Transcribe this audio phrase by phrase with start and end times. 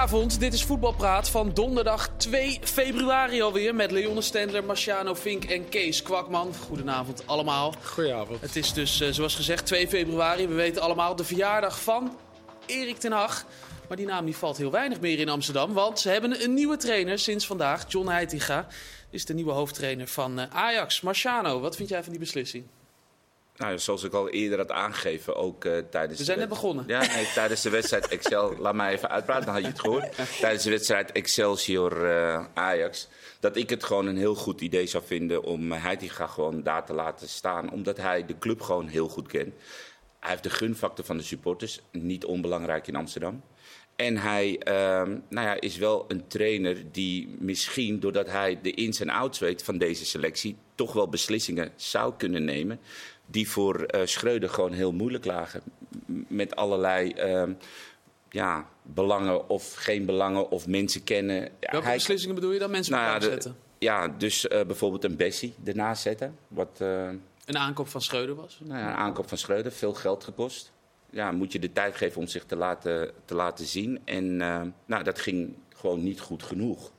[0.00, 5.68] Goedenavond, dit is Voetbalpraat van donderdag 2 februari alweer met Leonne Stendler, Marciano Vink en
[5.68, 6.54] Kees Kwakman.
[6.66, 7.74] Goedenavond allemaal.
[7.82, 8.40] Goedenavond.
[8.40, 10.46] Het is dus, uh, zoals gezegd, 2 februari.
[10.46, 12.16] We weten allemaal de verjaardag van
[12.66, 13.44] Erik ten Hag.
[13.88, 16.76] Maar die naam die valt heel weinig meer in Amsterdam, want ze hebben een nieuwe
[16.76, 17.84] trainer sinds vandaag.
[17.88, 18.66] John Heitinga
[19.10, 21.00] is de nieuwe hoofdtrainer van uh, Ajax.
[21.00, 22.64] Marciano, wat vind jij van die beslissing?
[23.60, 26.18] Nou, zoals ik al eerder had aangegeven, ook uh, tijdens...
[26.18, 26.84] We zijn net begonnen.
[26.86, 28.54] Ja, nee, tijdens de wedstrijd Excel...
[28.58, 30.38] laat mij even uitpraten, dan had je het gehoord.
[30.40, 33.08] tijdens de wedstrijd Excelsior-Ajax...
[33.40, 36.92] dat ik het gewoon een heel goed idee zou vinden om Heitinga gewoon daar te
[36.92, 37.70] laten staan.
[37.70, 39.54] Omdat hij de club gewoon heel goed kent.
[40.20, 43.42] Hij heeft de gunfactor van de supporters, niet onbelangrijk in Amsterdam.
[43.96, 44.74] En hij uh,
[45.28, 49.62] nou ja, is wel een trainer die misschien, doordat hij de ins en outs weet
[49.62, 52.80] van deze selectie, toch wel beslissingen zou kunnen nemen
[53.30, 55.62] die voor uh, Schreuder gewoon heel moeilijk lagen.
[56.28, 57.54] Met allerlei uh,
[58.30, 61.48] ja, belangen of geen belangen of mensen kennen.
[61.60, 62.70] Welke hij, beslissingen bedoel je dan?
[62.70, 63.56] Mensen nou, ja, zetten?
[63.78, 66.36] Ja, dus uh, bijvoorbeeld een Bessie ernaast zetten.
[66.48, 68.58] Wat, een aankoop van Schreuder was?
[68.62, 70.72] Nou ja, een aankoop van Schreuder, veel geld gekost.
[71.10, 74.00] Ja, moet je de tijd geven om zich te laten, te laten zien.
[74.04, 74.36] En
[74.86, 76.92] nou, dat ging gewoon niet goed genoeg.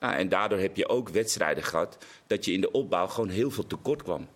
[0.00, 3.50] Nou, en daardoor heb je ook wedstrijden gehad dat je in de opbouw gewoon heel
[3.50, 4.28] veel tekort kwam.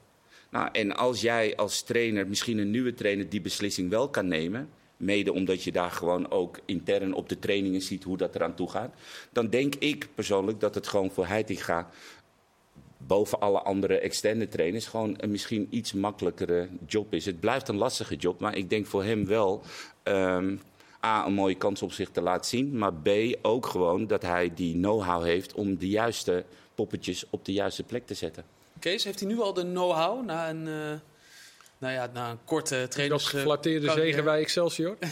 [0.56, 4.68] Nou, en als jij als trainer, misschien een nieuwe trainer, die beslissing wel kan nemen.
[4.96, 8.70] Mede omdat je daar gewoon ook intern op de trainingen ziet hoe dat eraan toe
[8.70, 8.94] gaat.
[9.32, 11.90] Dan denk ik persoonlijk dat het gewoon voor Heitinga
[12.96, 17.26] boven alle andere externe trainers gewoon een misschien iets makkelijkere job is.
[17.26, 19.62] Het blijft een lastige job, maar ik denk voor hem wel
[20.04, 20.60] um,
[21.04, 22.78] A, een mooie kans op zich te laten zien.
[22.78, 23.08] Maar B,
[23.42, 28.06] ook gewoon dat hij die know-how heeft om de juiste poppetjes op de juiste plek
[28.06, 28.55] te zetten.
[28.78, 30.92] Kees, heeft hij nu al de know-how na een, uh,
[31.78, 33.22] nou ja, na een korte trainers...
[33.22, 34.96] Dat geflatteerde zegen bij Excelsior?
[35.00, 35.06] ja.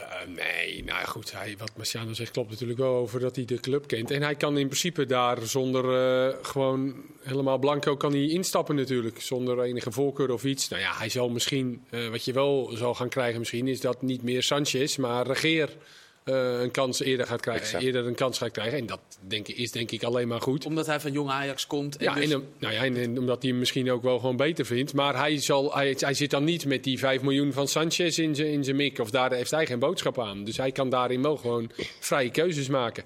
[0.00, 3.60] Uh, nee, nou goed, hij, wat Marciano zegt klopt natuurlijk wel over dat hij de
[3.60, 4.10] club kent.
[4.10, 9.20] En hij kan in principe daar zonder uh, gewoon helemaal blanco kan hij instappen natuurlijk.
[9.20, 10.68] Zonder enige voorkeur of iets.
[10.68, 14.02] Nou ja, hij zal misschien, uh, wat je wel zal gaan krijgen misschien, is dat
[14.02, 15.76] niet meer Sanchez, maar Regeer
[16.24, 17.64] uh, een kans eerder gaat krijgen.
[17.64, 17.84] Exact.
[17.84, 18.78] Eerder een kans gaat krijgen.
[18.78, 20.66] En dat denk ik, is denk ik alleen maar goed.
[20.66, 21.96] Omdat hij van jong Ajax komt.
[21.96, 22.30] En ja, dus...
[22.30, 24.94] en, nou ja, en, en, omdat hij hem misschien ook wel gewoon beter vindt.
[24.94, 28.34] Maar hij, zal, hij, hij zit dan niet met die 5 miljoen van Sanchez in
[28.34, 28.98] zijn in zijn mik.
[28.98, 30.44] Of daar heeft hij geen boodschap aan.
[30.44, 31.70] Dus hij kan daarin wel gewoon
[32.00, 33.04] vrije keuzes maken.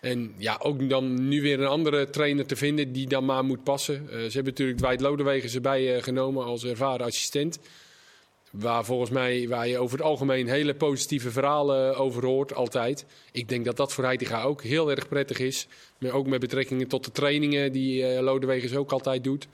[0.00, 3.64] En ja, ook dan nu weer een andere trainer te vinden die dan maar moet
[3.64, 4.02] passen.
[4.04, 7.58] Uh, ze hebben natuurlijk Dwight Lodewegen erbij uh, genomen als ervaren assistent.
[8.52, 13.04] Waar volgens mij, waar je over het algemeen hele positieve verhalen over hoort, altijd.
[13.30, 15.66] Ik denk dat dat voor Heitinga ook heel erg prettig is.
[15.98, 19.48] Maar ook met betrekkingen tot de trainingen die uh, Lodewegers ook altijd doet.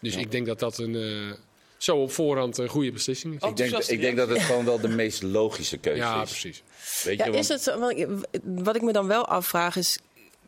[0.00, 0.20] Dus ja.
[0.20, 1.32] ik denk dat dat een, uh,
[1.76, 3.48] zo op voorhand een goede beslissing is.
[3.48, 6.30] Ik denk, ik denk dat het gewoon wel de meest logische keuze ja, is.
[6.30, 6.62] Precies.
[7.04, 7.76] Weet ja, je, is het,
[8.42, 9.98] wat ik me dan wel afvraag is,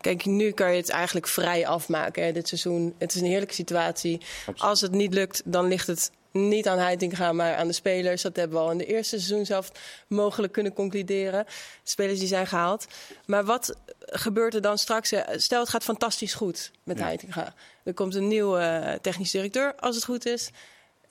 [0.01, 2.95] Kijk, nu kan je het eigenlijk vrij afmaken hè, dit seizoen.
[2.99, 4.19] Het is een heerlijke situatie.
[4.19, 4.61] Absoluut.
[4.61, 8.23] Als het niet lukt, dan ligt het niet aan Heitinga, maar aan de spelers.
[8.23, 9.73] Dat hebben we al in de eerste seizoen zelf
[10.07, 11.45] mogelijk kunnen concluderen.
[11.45, 11.51] De
[11.91, 12.87] spelers die zijn gehaald.
[13.27, 15.13] Maar wat gebeurt er dan straks?
[15.37, 17.05] Stel, het gaat fantastisch goed met ja.
[17.05, 17.55] Heitinga.
[17.83, 20.51] Er komt een nieuwe technisch directeur, als het goed is.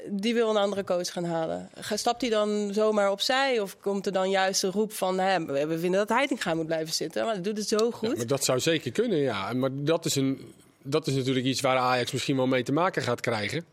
[0.10, 1.70] Die wil een andere coach gaan halen.
[1.94, 3.60] Stapt hij dan zomaar opzij?
[3.60, 5.20] Of komt er dan juist een roep van...
[5.20, 7.26] Hè, we vinden dat Heitinga moet blijven zitten?
[7.26, 8.10] Maar dat doet het zo goed.
[8.10, 9.54] Ja, maar dat zou zeker kunnen, ja.
[9.54, 13.02] Maar dat is, een, dat is natuurlijk iets waar Ajax misschien wel mee te maken
[13.02, 13.66] gaat krijgen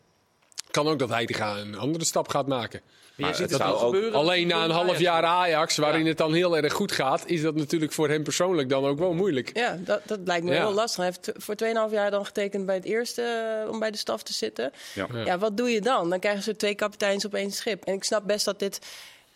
[0.75, 2.81] kan ook dat Heitinga een andere stap gaat maken.
[3.17, 6.09] Maar maar het zou ook alleen na een half jaar Ajax, waarin ja.
[6.09, 9.13] het dan heel erg goed gaat, is dat natuurlijk voor hem persoonlijk dan ook wel
[9.13, 9.57] moeilijk.
[9.57, 10.61] Ja, dat, dat lijkt me ja.
[10.61, 10.97] wel lastig.
[10.97, 11.55] Hij heeft voor
[11.89, 13.23] 2,5 jaar dan getekend bij het eerste
[13.65, 14.73] uh, om bij de staf te zitten.
[14.95, 15.07] Ja.
[15.25, 16.11] ja, wat doe je dan?
[16.11, 17.85] Dan krijgen ze twee kapiteins op één schip.
[17.85, 18.79] En ik snap best dat dit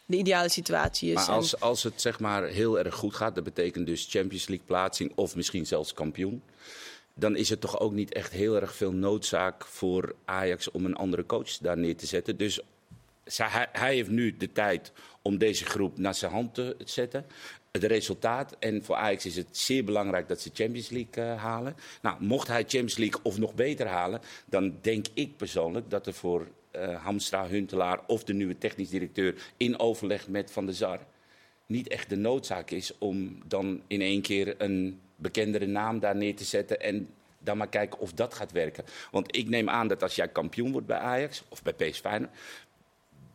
[0.06, 1.14] de ideale situatie is.
[1.14, 4.66] Maar als, als het zeg maar heel erg goed gaat, dat betekent dus Champions League
[4.66, 6.42] plaatsing of misschien zelfs kampioen
[7.18, 10.96] dan is het toch ook niet echt heel erg veel noodzaak voor Ajax om een
[10.96, 12.36] andere coach daar neer te zetten.
[12.36, 12.60] Dus
[13.36, 14.92] hij, hij heeft nu de tijd
[15.22, 17.26] om deze groep naar zijn hand te zetten.
[17.72, 21.76] Het resultaat, en voor Ajax is het zeer belangrijk dat ze Champions League uh, halen.
[22.02, 26.14] Nou, mocht hij Champions League of nog beter halen, dan denk ik persoonlijk dat er
[26.14, 31.00] voor uh, Hamstra, Huntelaar of de nieuwe technisch directeur in overleg met Van der Sar
[31.68, 36.36] niet echt de noodzaak is om dan in één keer een bekendere naam daar neer
[36.36, 37.08] te zetten en
[37.48, 38.84] dan maar kijken of dat gaat werken.
[39.10, 42.20] Want ik neem aan dat als jij kampioen wordt bij Ajax of bij PSV,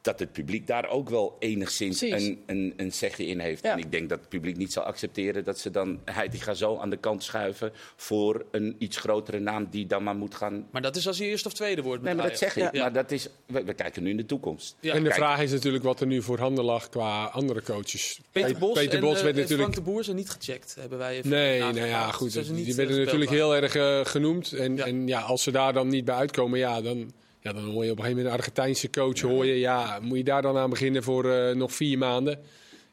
[0.03, 3.63] dat het publiek daar ook wel enigszins een, een, een zegje in heeft.
[3.63, 3.71] Ja.
[3.71, 6.89] En ik denk dat het publiek niet zal accepteren dat ze dan Heitinga zo aan
[6.89, 10.67] de kant schuiven voor een iets grotere naam die dan maar moet gaan.
[10.71, 12.03] Maar dat is als hij eerste of tweede wordt.
[12.03, 12.71] Nee, maar dat zeg ik.
[12.73, 12.81] Ja.
[12.81, 14.75] Maar dat is, we, we kijken nu in de toekomst.
[14.79, 14.93] Ja.
[14.93, 15.19] en de kijk.
[15.19, 18.19] vraag is natuurlijk wat er nu voor handen lag qua andere coaches.
[18.31, 20.97] Peter Bos Peter en Bos eh, werd natuurlijk Frank de Boer zijn niet gecheckt, hebben
[20.97, 22.55] wij even Nee, nou ja, goed.
[22.55, 24.53] Die werden eh, natuurlijk heel erg eh, genoemd.
[24.53, 27.11] En en ja, als ze daar dan niet bij uitkomen, ja, dan,
[27.43, 29.21] ja, dan hoor je op een gegeven moment een Argentijnse coach.
[29.21, 32.39] Hoor je, ja, moet je daar dan aan beginnen voor eh, nog vier maanden?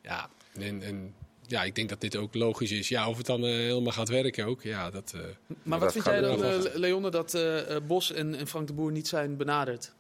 [0.03, 1.15] Ja, en, en
[1.47, 2.89] ja, ik denk dat dit ook logisch is.
[2.89, 5.13] Ja, of het dan eh, helemaal gaat werken ook, ja, dat...
[5.15, 5.21] eh,
[5.63, 6.69] Maar wat dat vind jij dan.
[6.75, 7.39] Leonne, dat
[7.87, 9.93] Bos en, en Frank de Boer niet zijn benaderd?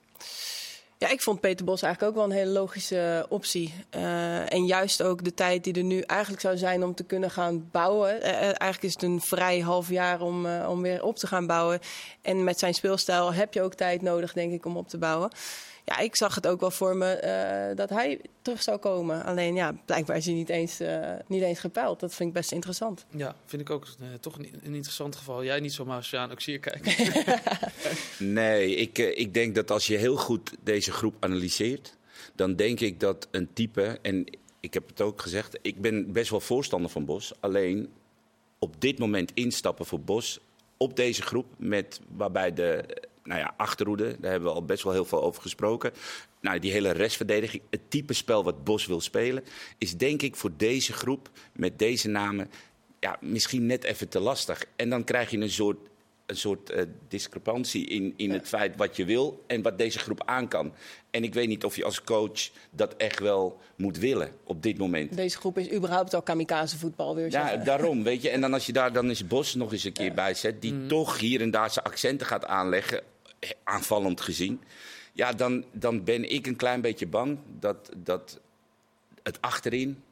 [1.00, 3.75] Ja, ik vond Peter Bos eigenlijk ook wel een hele logische optie.
[3.91, 7.31] Eh, en juist ook de tijd die er nu eigenlijk zou zijn om te kunnen
[7.31, 8.23] gaan bouwen.
[8.23, 11.26] Eh, eh, eigenlijk is het een vrij half jaar om, eh, om weer op te
[11.26, 11.81] gaan bouwen.
[12.23, 15.31] En met zijn speelstijl heb je ook tijd nodig, denk ik, om op te bouwen.
[15.90, 19.25] Ja, ik zag het ook wel voor me eh, dat hij terug zou komen.
[19.25, 22.00] Alleen ja, blijkbaar is hij niet eens, eh, niet eens gepeild.
[22.00, 23.06] Dat vind ik best interessant.
[23.16, 25.44] Ja, vind ik ook eh, toch een, een interessant geval.
[25.44, 26.98] Jij niet zo, maar als je aan Oxier kijkt.
[28.19, 31.96] Nee, ik, ik denk dat als je heel goed deze groep analyseert,
[32.34, 34.26] dan denk ik dat een type, en
[34.60, 37.32] ik heb het ook gezegd, ik ben best wel voorstander van Bos.
[37.40, 37.92] Alleen
[38.58, 40.40] op dit moment instappen voor Bos
[40.76, 42.84] op deze groep, met, waarbij de
[43.31, 45.93] nou ja, achterhoede, daar hebben we al best wel heel veel over gesproken.
[46.41, 49.44] Nou, die hele restverdediging, het type spel wat Bos wil spelen,
[49.79, 52.50] is denk ik voor deze groep met deze namen
[53.00, 54.65] ja, misschien net even te lastig.
[54.77, 55.79] En dan krijg je een soort,
[56.27, 60.23] een soort eh, discrepantie in, in het feit wat je wil en wat deze groep
[60.25, 60.73] aan kan.
[61.11, 64.79] En ik weet niet of je als coach dat echt wel moet willen op dit
[64.79, 65.17] moment.
[65.17, 67.31] Deze groep is überhaupt al kamikaze voetbal weer.
[67.31, 67.65] Ja, zeggen.
[67.65, 68.31] daarom, weet je.
[68.31, 70.62] En dan als je daar dan eens Bos nog eens een keer bij zet...
[70.62, 73.03] die toch hier en daar zijn accenten gaat aanleggen,
[73.64, 74.60] aanvallend gezien...
[75.12, 78.40] ja, dan, dan ben ik een klein beetje bang dat, dat
[79.22, 80.02] het achterin...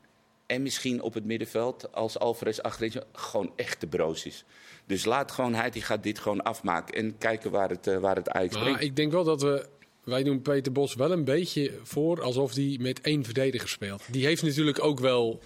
[0.46, 3.02] en misschien op het middenveld, als Alvarez achterin...
[3.12, 4.44] gewoon echt te broos is.
[4.86, 6.94] Dus laat gewoon hij die gaat dit gewoon afmaken...
[6.94, 8.82] en kijken waar het, eh, waar het Ajax Maar brengt.
[8.82, 9.69] ik denk wel dat we.
[10.04, 14.02] Wij doen Peter Bos wel een beetje voor alsof hij met één verdediger speelt.
[14.10, 15.40] Die heeft natuurlijk ook wel.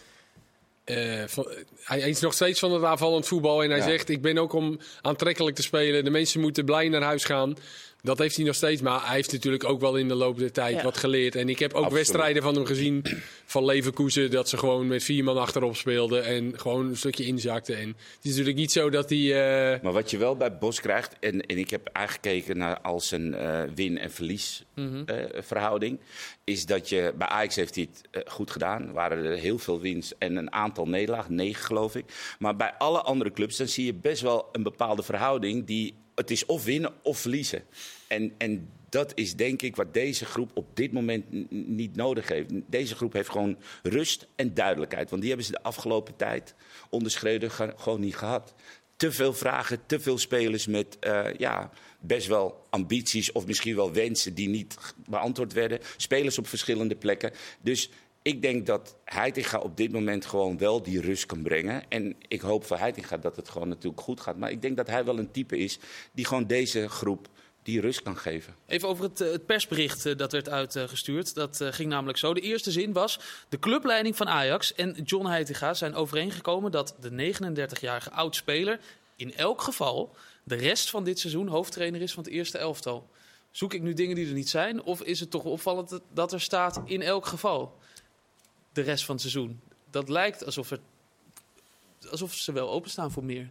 [0.85, 1.49] Eh, van-
[1.85, 3.63] hij is nog steeds van het aanvallend voetbal.
[3.63, 3.85] En hij Ja.
[3.85, 6.05] zegt: Ik ben ook om aantrekkelijk te spelen.
[6.05, 7.55] De mensen moeten blij naar huis gaan.
[8.05, 8.81] Dat heeft hij nog steeds.
[8.83, 10.83] Maar hij heeft natuurlijk ook wel in de loop der tijd Ja.
[10.83, 11.35] wat geleerd.
[11.35, 11.99] En ik heb ook Absoluut.
[12.07, 13.05] wedstrijden van hem gezien.
[13.45, 14.31] Van Leverkusen.
[14.31, 16.25] Dat ze gewoon met vier man achterop speelden.
[16.25, 17.77] En gewoon een stukje inzakten.
[17.79, 19.19] En het is natuurlijk niet zo dat hij.
[19.75, 23.11] eh, Maar wat je wel bij Bos krijgt, en, en ik heb aangekeken naar als
[23.11, 26.01] een eh, win- en verliesverhouding,
[26.45, 28.93] is dat je bij Ajax heeft hij het eh, goed gedaan.
[28.93, 32.05] Waren er heel veel wins en een aantal nederlagen, negen geloof ik.
[32.39, 36.31] Maar bij alle andere clubs dan zie je best wel een bepaalde verhouding die het
[36.31, 37.63] is of winnen of verliezen.
[38.09, 42.51] En, en dat is denk ik wat deze groep op dit moment niet nodig heeft.
[42.67, 45.11] Deze groep heeft gewoon rust en duidelijkheid.
[45.11, 46.55] Want die hebben ze de afgelopen tijd
[46.91, 48.55] onderschreden gewoon niet gehad.
[48.97, 51.71] Te veel vragen, te veel spelers met eh, ja,
[52.01, 54.77] best wel ambities of misschien wel wensen die niet
[55.09, 55.79] beantwoord werden.
[55.97, 57.33] Spelers op verschillende plekken.
[57.61, 57.91] Dus
[58.23, 61.83] ik denk dat Heitinga op dit moment gewoon wel die rust kan brengen.
[61.89, 64.37] En ik hoop voor Heitinga dat het gewoon natuurlijk goed gaat.
[64.37, 65.79] Maar ik denk dat hij wel een type is
[66.13, 67.29] die gewoon deze groep
[67.63, 68.55] die rust kan geven.
[68.67, 71.35] Even over het, eh, persbericht eh, dat werd uitgestuurd.
[71.35, 72.35] Dat eh, ging namelijk zo.
[72.35, 73.21] De eerste zin was...
[73.49, 76.71] De clubleiding van Ajax en John Heitinga zijn overeengekomen...
[76.71, 78.81] dat de 39-jarige oud-speler
[79.17, 80.17] in elk geval...
[80.45, 83.11] de rest van dit seizoen hoofdtrainer is van het eerste elftal.
[83.51, 84.83] Zoek ik nu dingen die er niet zijn?
[84.83, 87.79] Of is het toch opvallend dat er staat in elk geval
[88.73, 89.61] de rest van het seizoen?
[89.91, 90.79] Dat lijkt alsof, er,
[92.11, 93.49] alsof ze wel openstaan voor meer.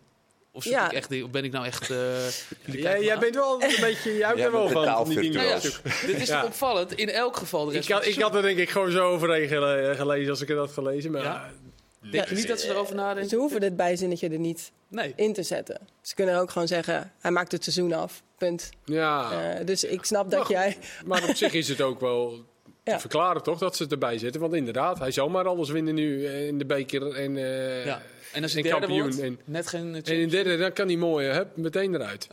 [0.53, 0.85] Of, Ja.
[0.85, 1.89] ik echt, of ben ik nou echt...
[1.89, 1.97] eh,
[2.81, 4.17] kijken jij, bent wel een beetje.
[4.17, 5.07] Jij er wel bent van.
[5.09, 5.59] die dingen Nou ja,
[6.07, 6.39] dit is Ja.
[6.39, 6.93] toch opvallend.
[6.93, 8.91] In elk geval de Ik rest had, van het ik had er denk ik gewoon
[8.91, 11.11] zo overheen gele- gelezen als ik het had gelezen.
[11.11, 11.51] Maar Ja?
[12.11, 13.29] Denk je niet dat ze erover nadenken?
[13.29, 15.13] Ze hoeven dit bijzinnetje er niet Nee.
[15.15, 15.79] in te zetten.
[16.01, 18.21] Ze kunnen ook gewoon zeggen, hij maakt het seizoen af.
[18.37, 18.69] Punt.
[18.85, 20.77] ja, Eh, dus ik snap dat Maar jij...
[21.05, 22.45] maar op zich is het ook wel
[22.83, 22.93] Ja.
[22.93, 24.41] te verklaren toch dat ze erbij zetten.
[24.41, 28.01] Want inderdaad, hij zal maar alles winnen nu eh, in de beker en, eh, Ja.
[28.33, 29.00] En als derde kampioen.
[29.01, 29.95] wordt, En, net geen...
[29.95, 32.27] en in de derde, dan kan die mooie, hup, meteen eruit.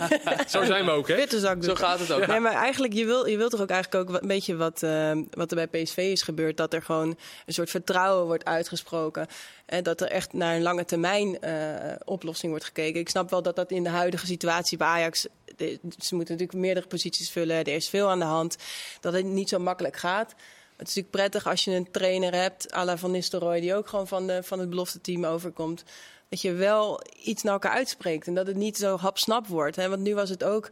[0.48, 1.26] Zo zijn we ook, hè?
[1.60, 2.26] Zo gaat het ook.
[2.26, 5.12] Nee, maar eigenlijk, je wil, je wilt toch ook eigenlijk ook een beetje wat, eh,
[5.30, 6.56] wat er bij PSV is gebeurd.
[6.56, 9.26] Dat er gewoon een soort vertrouwen wordt uitgesproken.
[9.66, 13.00] En dat er echt naar een lange termijn eh, oplossing wordt gekeken.
[13.00, 15.26] Ik snap wel dat dat in de huidige situatie bij Ajax...
[15.56, 17.56] de- ze moeten natuurlijk meerdere posities vullen.
[17.56, 18.56] Er is veel aan de hand.
[19.00, 20.34] Dat het niet zo makkelijk gaat.
[20.76, 23.60] Het is natuurlijk prettig als je een trainer hebt, à la Van Nistelrooy...
[23.60, 25.84] die ook gewoon van, de, van het belofte team overkomt.
[26.28, 28.26] dat je wel iets naar elkaar uitspreekt.
[28.26, 29.76] En dat het niet zo hapsnap wordt.
[29.76, 29.88] Hè?
[29.88, 30.70] Want nu was het ook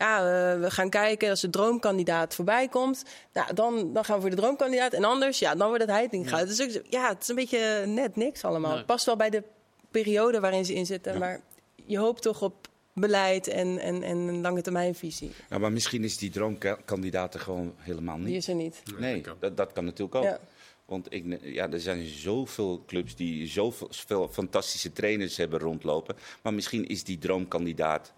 [0.00, 0.22] ja,
[0.58, 3.04] we gaan kijken als de droomkandidaat voorbij komt.
[3.32, 4.92] Nou, dan, dan gaan we voor de droomkandidaat.
[4.92, 6.38] En anders, ja, dan wordt het Heitinga.
[6.38, 6.44] Ja.
[6.44, 8.68] Dus ja, het is een beetje net niks allemaal.
[8.68, 8.78] Nee.
[8.78, 9.42] Het past wel bij de
[9.90, 11.12] periode waarin ze in zitten.
[11.12, 11.18] Ja.
[11.18, 11.40] Maar
[11.86, 15.30] je hoopt toch op beleid en, en, en een lange termijnvisie.
[15.50, 18.36] Ja, maar misschien is die droomkandidaat er gewoon helemaal Die niet.
[18.36, 18.82] is er niet.
[18.98, 20.24] Nee, dat, dat kan natuurlijk ook.
[20.24, 20.40] Ja.
[20.84, 26.16] Want ik, ja, er zijn zoveel clubs die zoveel veel fantastische trainers hebben rondlopen.
[26.42, 28.12] Maar misschien is die droomkandidaat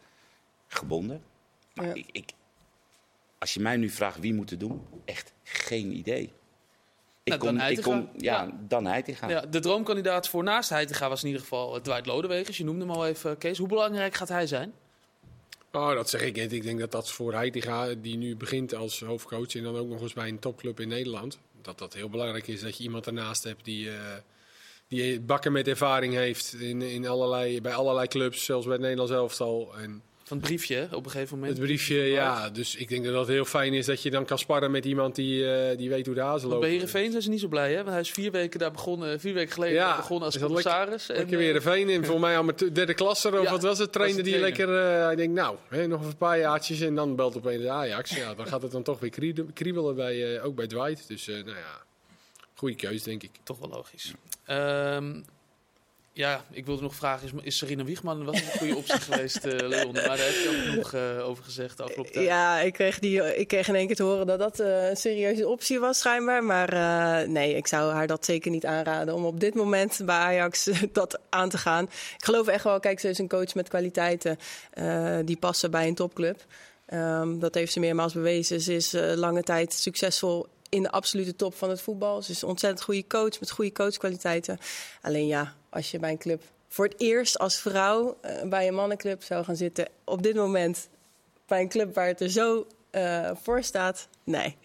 [0.68, 1.22] gebonden.
[1.74, 1.94] Maar Ja.
[1.94, 2.30] ik, ik,
[3.38, 6.32] als je mij nu vraagt wie moet het doen, echt geen idee.
[7.24, 7.88] Ik Nou, Dan ik Heitinga.
[7.88, 8.50] kom, ja, Ja.
[8.68, 9.28] dan Heitinga.
[9.28, 12.56] Ja, de droomkandidaat voor naast Heitinga was in ieder geval eh, Dwight Lodewegers.
[12.56, 13.58] Je noemde hem al even, Kees.
[13.58, 14.72] Hoe belangrijk gaat hij zijn?
[15.72, 16.52] Oh, dat zeg ik niet.
[16.52, 20.00] Ik denk dat dat voor Heitinga, die nu begint als hoofdcoach en dan ook nog
[20.00, 23.44] eens bij een topclub in Nederland, dat dat heel belangrijk is dat je iemand ernaast
[23.44, 23.96] hebt die, eh,
[24.88, 29.12] die bakken met ervaring heeft in, in allerlei, bij allerlei clubs, zelfs bij het Nederlands
[29.12, 29.74] elftal.
[29.78, 31.56] En Van het briefje op een gegeven moment.
[31.56, 32.50] het briefje, ja.
[32.50, 35.14] Dus ik denk dat dat heel fijn is dat je dan kan sparren met iemand
[35.14, 36.60] die, eh, die weet hoe de hazen lopen.
[36.60, 37.76] bij Heerenveen zijn ze niet zo blij, hè?
[37.76, 40.50] Want hij is vier weken daar begonnen, vier weken geleden Ja, begonnen als is dat
[40.50, 41.08] lekker- commissaris.
[41.08, 43.78] En, Lekker eh, weer een en voor mij amateur derde klasser of Ja, wat was
[43.78, 43.92] het?
[43.92, 44.58] Trainde de die trainer.
[44.58, 47.70] lekker, eh hij denkt nou, hè, nog een paar jaartjes en dan belt opeens de
[47.70, 48.10] Ajax.
[48.16, 51.08] Ja, dan gaat het dan toch weer kriebelen- kriebelen, bij, eh, ook bij Dwight.
[51.08, 51.82] Dus eh, nou ja,
[52.54, 53.30] goede keus denk ik.
[53.42, 54.12] Toch wel logisch.
[54.44, 55.20] Ehm,
[56.14, 59.68] ja, ik wilde nog vragen, is, is Serena Wiegman was een goede optie geweest, eh
[59.68, 59.92] Leon?
[59.92, 62.26] Maar daar heb je ook genoeg eh, over gezegd de afgelopen tijd.
[62.26, 64.96] Ja, ik kreeg, die, ik kreeg in één keer te horen dat dat eh, een
[64.96, 66.44] serieuze optie was, schijnbaar.
[66.44, 66.68] Maar
[67.28, 71.20] nee, ik zou haar dat zeker niet aanraden om op dit moment bij Ajax dat
[71.28, 71.84] aan te gaan.
[71.84, 74.38] Ik geloof echt wel, kijk, ze is een coach met kwaliteiten
[75.24, 76.44] die passen bij een topclub.
[76.86, 78.60] Ehm, dat heeft ze meermaals bewezen.
[78.60, 82.22] Ze is lange tijd succesvol in de absolute top van het voetbal.
[82.22, 84.58] Ze is een ontzettend goede coach met goede coachkwaliteiten.
[85.02, 88.74] Alleen ja, als je bij een club voor het eerst als vrouw eh, bij een
[88.74, 90.88] mannenclub zou gaan zitten op dit moment
[91.46, 94.56] bij een club waar het er zo eh, voor staat, nee.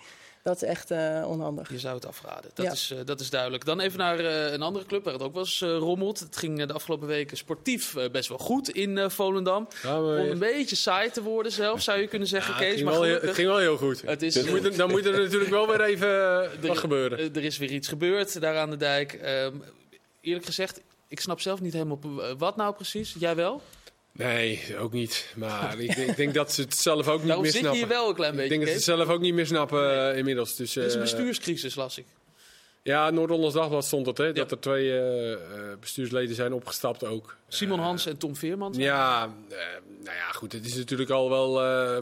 [0.43, 1.69] Dat is echt eh, onhandig.
[1.71, 2.71] Je zou het afraden, dat, Ja.
[2.71, 3.65] is, eh, dat is duidelijk.
[3.65, 6.19] Dan even naar eh, een andere club waar het ook wel eens rommelt.
[6.19, 9.67] Het ging de afgelopen weken sportief best wel goed in eh, Volendam.
[9.83, 12.65] Ja, maar, Om een beetje saai te worden zelf, zou je kunnen zeggen, ja, het,
[12.67, 12.75] Kees.
[12.75, 14.01] ging Maar wel, heel- gelukkig, het ging wel heel goed.
[14.01, 17.19] het is, Dan moet, er, dan moet er natuurlijk wel weer even eh, wat gebeuren.
[17.35, 19.13] er is weer iets gebeurd daar aan de dijk.
[19.13, 19.55] Ehm,
[20.21, 23.15] eerlijk gezegd, ik snap zelf niet helemaal eh, wat nou precies.
[23.19, 23.61] Jij wel?
[24.11, 25.33] Nee, ook niet.
[25.35, 27.67] Maar ik, denk- ik denk dat ze het zelf ook niet Daarom meer zit je
[27.67, 27.87] snappen.
[27.87, 30.09] hier wel een klein ik beetje, denk dat ze het zelf ook niet meer snappen
[30.11, 30.55] eh, inmiddels.
[30.55, 32.05] Dus, Het is een eh, bestuurscrisis, las ik.
[32.83, 34.31] Ja, Noord-Hollands Dagblad stond het, hè, Ja.
[34.33, 34.99] dat er twee
[35.79, 37.35] bestuursleden zijn opgestapt ook.
[37.47, 38.73] Simon Hans en Tom Veerman.
[38.77, 39.25] Ja,
[40.03, 40.51] nou ja, goed.
[40.51, 41.51] Het is natuurlijk al wel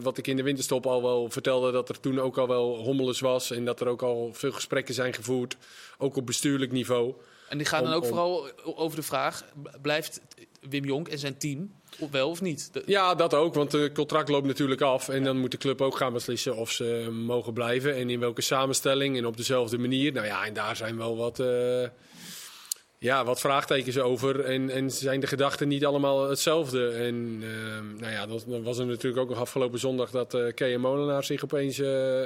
[0.00, 1.72] wat ik in de winterstop al wel vertelde.
[1.72, 3.50] Dat er toen ook al wel hommeles was.
[3.50, 5.56] En dat er ook al veel gesprekken zijn gevoerd.
[5.98, 7.14] Ook op bestuurlijk niveau.
[7.48, 9.44] En die gaan dan ook om- vooral over de vraag:
[9.82, 10.20] blijft
[10.68, 11.72] Wim Jonk en zijn team
[12.10, 12.72] wel of niet?
[12.72, 13.54] De- Ja, dat ook.
[13.54, 15.08] Want het contract loopt natuurlijk af.
[15.08, 17.94] En dan moet de club ook gaan beslissen of ze mogen blijven.
[17.94, 20.12] En in welke samenstelling en op dezelfde manier.
[20.12, 21.88] Nou ja, en daar zijn wel wat, eh,
[22.98, 24.40] ja, wat vraagtekens over.
[24.44, 26.88] En, en zijn de gedachten niet allemaal hetzelfde.
[26.90, 30.54] En ehm, nou ja, dat, dan was er natuurlijk ook nog afgelopen zondag dat eh
[30.54, 32.20] Kea Molenaar zich opeens eh,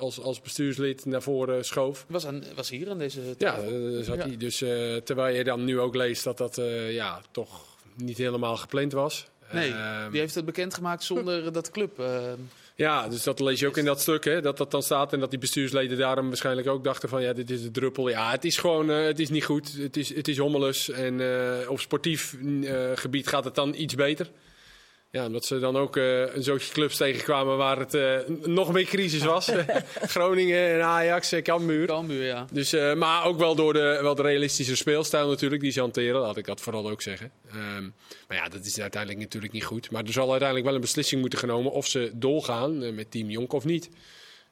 [0.00, 2.04] als, als bestuurslid naar voren schoof.
[2.08, 3.64] Was, aan, was hier aan deze Ja, tafel.
[3.98, 4.26] eh, zat Ja.
[4.26, 4.36] hij.
[4.36, 7.64] Dus eh, terwijl je dan nu ook leest dat dat eh, ja, toch
[7.96, 9.26] niet helemaal gepland was.
[9.52, 12.02] Nee, Ehm, die heeft het bekendgemaakt zonder dat club.
[12.74, 15.12] ja, dus dat lees je ook in dat stuk, hè, dat dat dan staat.
[15.12, 17.22] En dat die bestuursleden daarom waarschijnlijk ook dachten van...
[17.22, 18.08] ja, dit is de druppel.
[18.08, 19.72] Ja, het is gewoon, het is niet goed.
[19.78, 20.90] Het is, het is hommeles.
[20.90, 22.36] En eh, op sportief
[22.94, 24.30] gebied gaat het dan iets beter.
[25.12, 28.84] Ja, omdat ze dan ook eh, een zootje clubs tegenkwamen waar het eh, nog meer
[28.84, 29.50] crisis was.
[30.14, 31.86] Groningen en Ajax en Cambuur.
[31.86, 32.46] Cambuur, ja.
[32.52, 36.20] Dus, eh, maar ook wel door de, wel de realistische speelstijl natuurlijk die ze hanteren.
[36.20, 37.30] Laat ik dat vooral ook zeggen.
[37.48, 37.88] Ehm,
[38.28, 39.90] maar ja, dat is uiteindelijk natuurlijk niet goed.
[39.90, 43.52] Maar er zal uiteindelijk wel een beslissing moeten genomen of ze doorgaan met Team Jonk
[43.52, 43.88] of niet.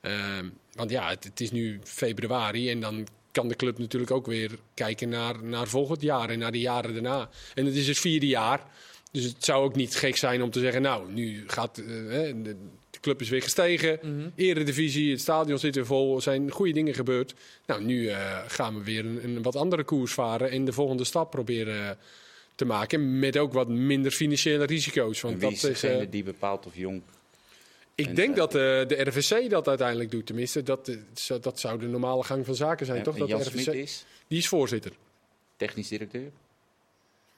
[0.00, 4.26] Ehm, want ja, het, het is nu februari en dan kan de club natuurlijk ook
[4.26, 7.28] weer kijken naar, naar volgend jaar en naar de jaren daarna.
[7.54, 8.60] En het is het vierde jaar.
[9.10, 12.42] Dus het zou ook niet gek zijn om te zeggen, nou, nu gaat eh, hè,
[12.42, 12.56] de,
[12.90, 13.98] de club is weer gestegen.
[14.02, 14.28] Mhm.
[14.34, 17.34] Eredivisie, het stadion zit weer vol, er zijn goede dingen gebeurd.
[17.66, 21.04] Nou, nu eh, gaan we weer een, een wat andere koers varen en de volgende
[21.04, 21.98] stap proberen
[22.54, 23.18] te maken.
[23.18, 25.20] Met ook wat minder financiële risico's.
[25.20, 27.02] Want wie dat is degene eh, die bepaalt of jong...
[27.94, 30.26] ik en, denk dat eh, de RVC dat uiteindelijk doet.
[30.26, 30.90] Tenminste, dat,
[31.40, 33.14] dat zou de normale gang van zaken zijn, en- toch?
[33.14, 34.92] en Dat de Jan RVC, is Die is voorzitter.
[35.56, 36.30] technisch directeur.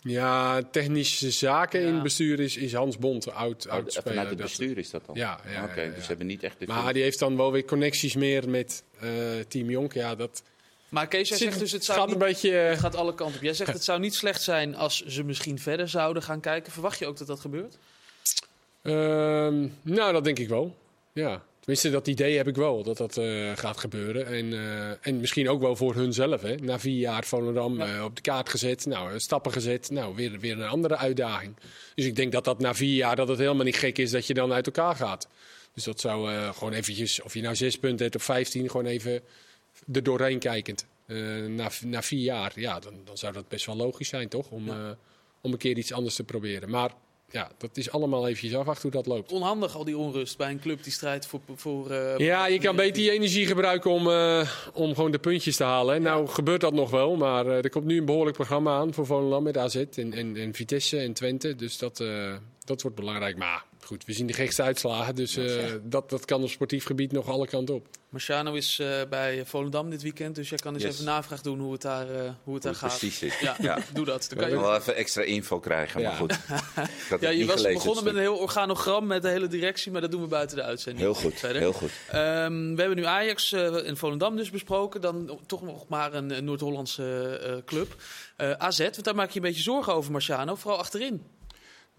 [0.02, 1.86] Ja, technische zaken Ja.
[1.86, 4.08] in het bestuur is, is Hans Bond, oud, Oh, oud speler.
[4.08, 5.14] vanuit het bestuur is dat dan?
[5.16, 6.66] Ja, ja, Oké, ja, dus ze hebben niet echt de...
[6.66, 9.08] Maar die heeft dan wel weer connecties meer met eh,
[9.48, 9.92] Team Jonk.
[9.92, 10.42] Ja, dat
[10.88, 12.16] Maar Kees, jij zegt dus het zou gaat niet...
[12.20, 12.58] een beetje...
[12.60, 13.42] eh, Het gaat alle kanten op.
[13.42, 16.72] Jij zegt het zou niet slecht zijn als ze misschien verder zouden gaan kijken.
[16.72, 17.76] Verwacht je ook dat dat gebeurt?
[18.82, 20.76] Ehm, nou, dat denk ik wel.
[21.12, 21.42] Ja.
[21.60, 24.26] Tenminste, dat idee heb ik wel, dat dat eh, gaat gebeuren.
[24.26, 26.42] En, eh, en misschien ook wel voor hunzelf.
[26.42, 26.54] Hè.
[26.54, 27.94] Na vier jaar Volendam Ja.
[27.96, 29.90] eh, op de kaart gezet, nou, stappen gezet.
[29.90, 31.54] Nou, weer, weer een andere uitdaging.
[31.94, 34.26] Dus ik denk dat dat na vier jaar dat het helemaal niet gek is dat
[34.26, 35.28] je dan uit elkaar gaat.
[35.74, 39.20] Dus dat zou gewoon eventjes, of je nou zes punten hebt of vijftien, gewoon even
[39.92, 40.86] er doorheen kijkend.
[41.48, 44.50] Na, na vier jaar, ja, dan, dan zou dat best wel logisch zijn, toch?
[44.50, 44.96] Om, Ja.
[45.40, 46.70] om een keer iets anders te proberen.
[46.70, 46.90] Maar
[47.30, 49.32] ja, dat is allemaal eventjes afwachten hoe dat loopt.
[49.32, 51.40] Onhandig al die onrust bij een club die strijdt voor...
[51.54, 55.56] voor eh, Ja, je kan beter die energie gebruiken om, eh, om gewoon de puntjes
[55.56, 56.02] te halen.
[56.02, 59.06] Nou gebeurt dat nog wel, maar eh, er komt nu een behoorlijk programma aan voor
[59.06, 61.56] Volendam met AZ en, en, en Vitesse en Twente.
[61.56, 62.04] Dus dat,
[62.64, 63.36] dat wordt belangrijk.
[63.36, 67.12] Maar goed, we zien de gekste uitslagen, dus eh, dat, dat kan op sportief gebied
[67.12, 67.86] nog alle kanten op.
[68.08, 70.92] Marciano is eh, bij Volendam dit weekend, dus jij kan eens Yes.
[70.92, 72.88] even navraag doen hoe het daar, eh, hoe het Hoe daar het gaat.
[72.98, 73.38] precies is.
[73.40, 73.78] Ja, Ja.
[73.94, 74.20] doe dat.
[74.28, 74.64] Dan Ik kan kan je...
[74.70, 76.16] wel even extra info krijgen, maar Ja.
[76.16, 76.38] goed.
[77.20, 80.10] Ja, je was begonnen met het een heel organogram met de hele directie, maar dat
[80.10, 81.04] doen we buiten de uitzending.
[81.04, 81.60] Heel goed, Verder.
[81.62, 81.90] heel goed.
[82.08, 85.00] Ehm, we hebben nu Ajax eh, en Volendam dus besproken.
[85.00, 87.94] Dan toch nog maar een, een Noord-Hollandse eh, club.
[88.36, 90.54] Eh, AZ, want daar maak je een beetje zorgen over, Marciano.
[90.54, 91.22] Vooral achterin.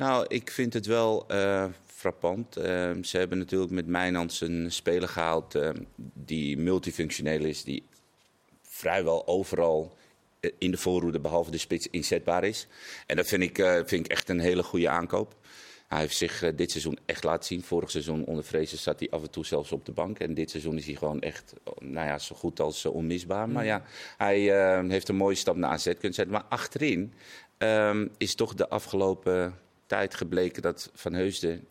[0.01, 2.57] Nou, ik vind het wel eh, frappant.
[2.57, 5.69] Eh, ze hebben natuurlijk met Mijnans een speler gehaald eh,
[6.13, 7.63] die multifunctioneel is.
[7.63, 7.83] Die
[8.61, 9.97] vrijwel overal
[10.39, 12.67] eh, in de voorhoede, behalve de spits, inzetbaar is.
[13.07, 15.35] En dat vind ik, eh, vind ik echt een hele goede aankoop.
[15.87, 17.63] Hij heeft zich dit seizoen echt laten zien.
[17.63, 20.19] Vorig seizoen onder Vrezen zat hij af en toe zelfs op de bank.
[20.19, 23.49] En dit seizoen is hij gewoon echt nou ja, zo goed als onmisbaar.
[23.49, 23.83] Maar ja,
[24.17, 26.31] hij eh, heeft een mooie stap naar AZ kunnen zetten.
[26.31, 27.13] Maar achterin
[27.57, 29.53] ehm, is toch de afgelopen
[29.91, 31.65] tijd gebleken dat Van Heusden...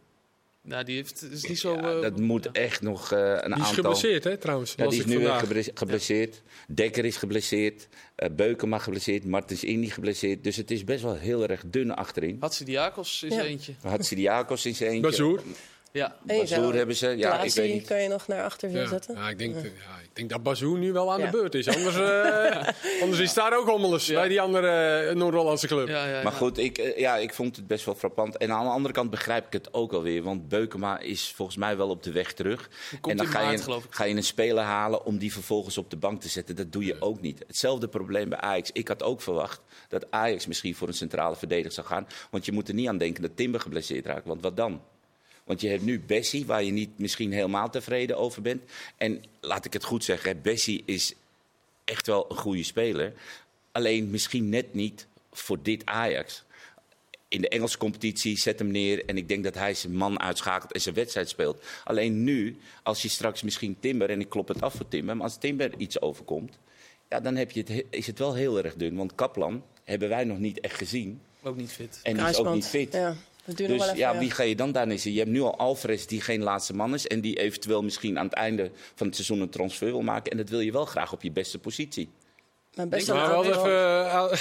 [0.63, 1.75] Nou, die heeft, is niet zo...
[1.75, 2.51] ja, eh, dat moet ja.
[2.53, 3.65] echt nog eh, een Die is aantal...
[3.75, 4.75] geblesseerd, hè, trouwens.
[4.77, 5.71] Ja, die is nu weer vandaag.
[5.75, 6.43] geblesseerd.
[6.69, 7.89] Dekker is geblesseerd.
[8.17, 9.25] eh Beukema geblesseerd.
[9.25, 10.45] Martens Indy geblesseerd.
[10.45, 12.37] Dus het is best wel heel erg dun achterin.
[12.41, 13.43] Hatsidiakos is Ja.
[13.43, 13.73] eentje.
[13.83, 15.11] Hatsidiakos in zijn eentje.
[15.11, 15.43] Bazoer.
[15.93, 16.17] Ja.
[16.23, 17.09] Bazoer hebben ze.
[17.09, 17.87] Ja, ik weet niet.
[17.87, 18.87] kan je nog naar achter Ja.
[18.87, 19.15] zetten.
[19.15, 19.61] Ja, ik, denk, ja,
[20.03, 21.25] ik denk dat Bazoer nu wel aan Ja.
[21.25, 21.69] de beurt is.
[21.69, 22.69] Anders, eh,
[23.03, 24.15] anders is daar ook hommeles Ja.
[24.15, 24.69] bij die andere
[25.09, 25.89] eh, Noord-Hollandse club.
[25.89, 26.39] Ja, ja, Maar ja.
[26.39, 28.37] goed, ik, eh, ja, ik vond het best wel frappant.
[28.37, 30.23] En aan de andere kant begrijp ik het ook alweer.
[30.23, 32.69] Want Beukema is volgens mij wel op de weg terug.
[32.91, 33.83] komt en dan ga maart, je, ik.
[33.91, 36.57] ga je een speler halen om die vervolgens op de bank te zetten.
[36.57, 37.43] Dat doe je ook niet.
[37.47, 38.71] Hetzelfde probleem bij Ajax.
[38.73, 42.07] Ik had ook verwacht dat Ajax misschien voor een centrale verdediger zou gaan.
[42.31, 44.27] Want je moet er niet aan denken dat Timber geblesseerd raakt.
[44.27, 44.81] Want wat dan?
[45.51, 48.63] Want je hebt nu Bessie, waar je niet misschien helemaal tevreden over bent.
[48.97, 51.15] En laat ik het goed zeggen, Bessie is
[51.85, 53.13] echt wel een goede speler.
[53.73, 56.45] Alleen misschien net niet voor dit Ajax.
[57.29, 60.73] In de Engelse competitie zet hem neer en ik denk dat hij zijn man uitschakelt
[60.73, 61.63] en zijn wedstrijd speelt.
[61.85, 65.25] Alleen nu, als je straks misschien Timber, en ik klop het af voor Timber, maar
[65.27, 66.59] als Timber iets overkomt,
[67.09, 68.97] ja, dan heb je het, he- is het wel heel erg dun.
[68.97, 72.01] Want Kaplan hebben wij nog niet echt gezien Ook niet fit.
[72.03, 72.93] en die is ook niet fit.
[72.93, 73.17] Ja,
[73.51, 74.13] dat duurt nog Dus wel even.
[74.15, 75.13] ja, wie ga je dan daar neerzetten?
[75.13, 78.25] Je hebt nu al Alvarez die geen laatste man is en die eventueel misschien aan
[78.25, 80.31] het einde van het seizoen een transfer wil maken.
[80.31, 82.11] En dat wil je wel graag op je beste positie.
[82.75, 83.65] Maar best wel even...
[83.65, 84.33] eh,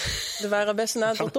[0.43, 1.31] Er waren best een aantal Gaan we-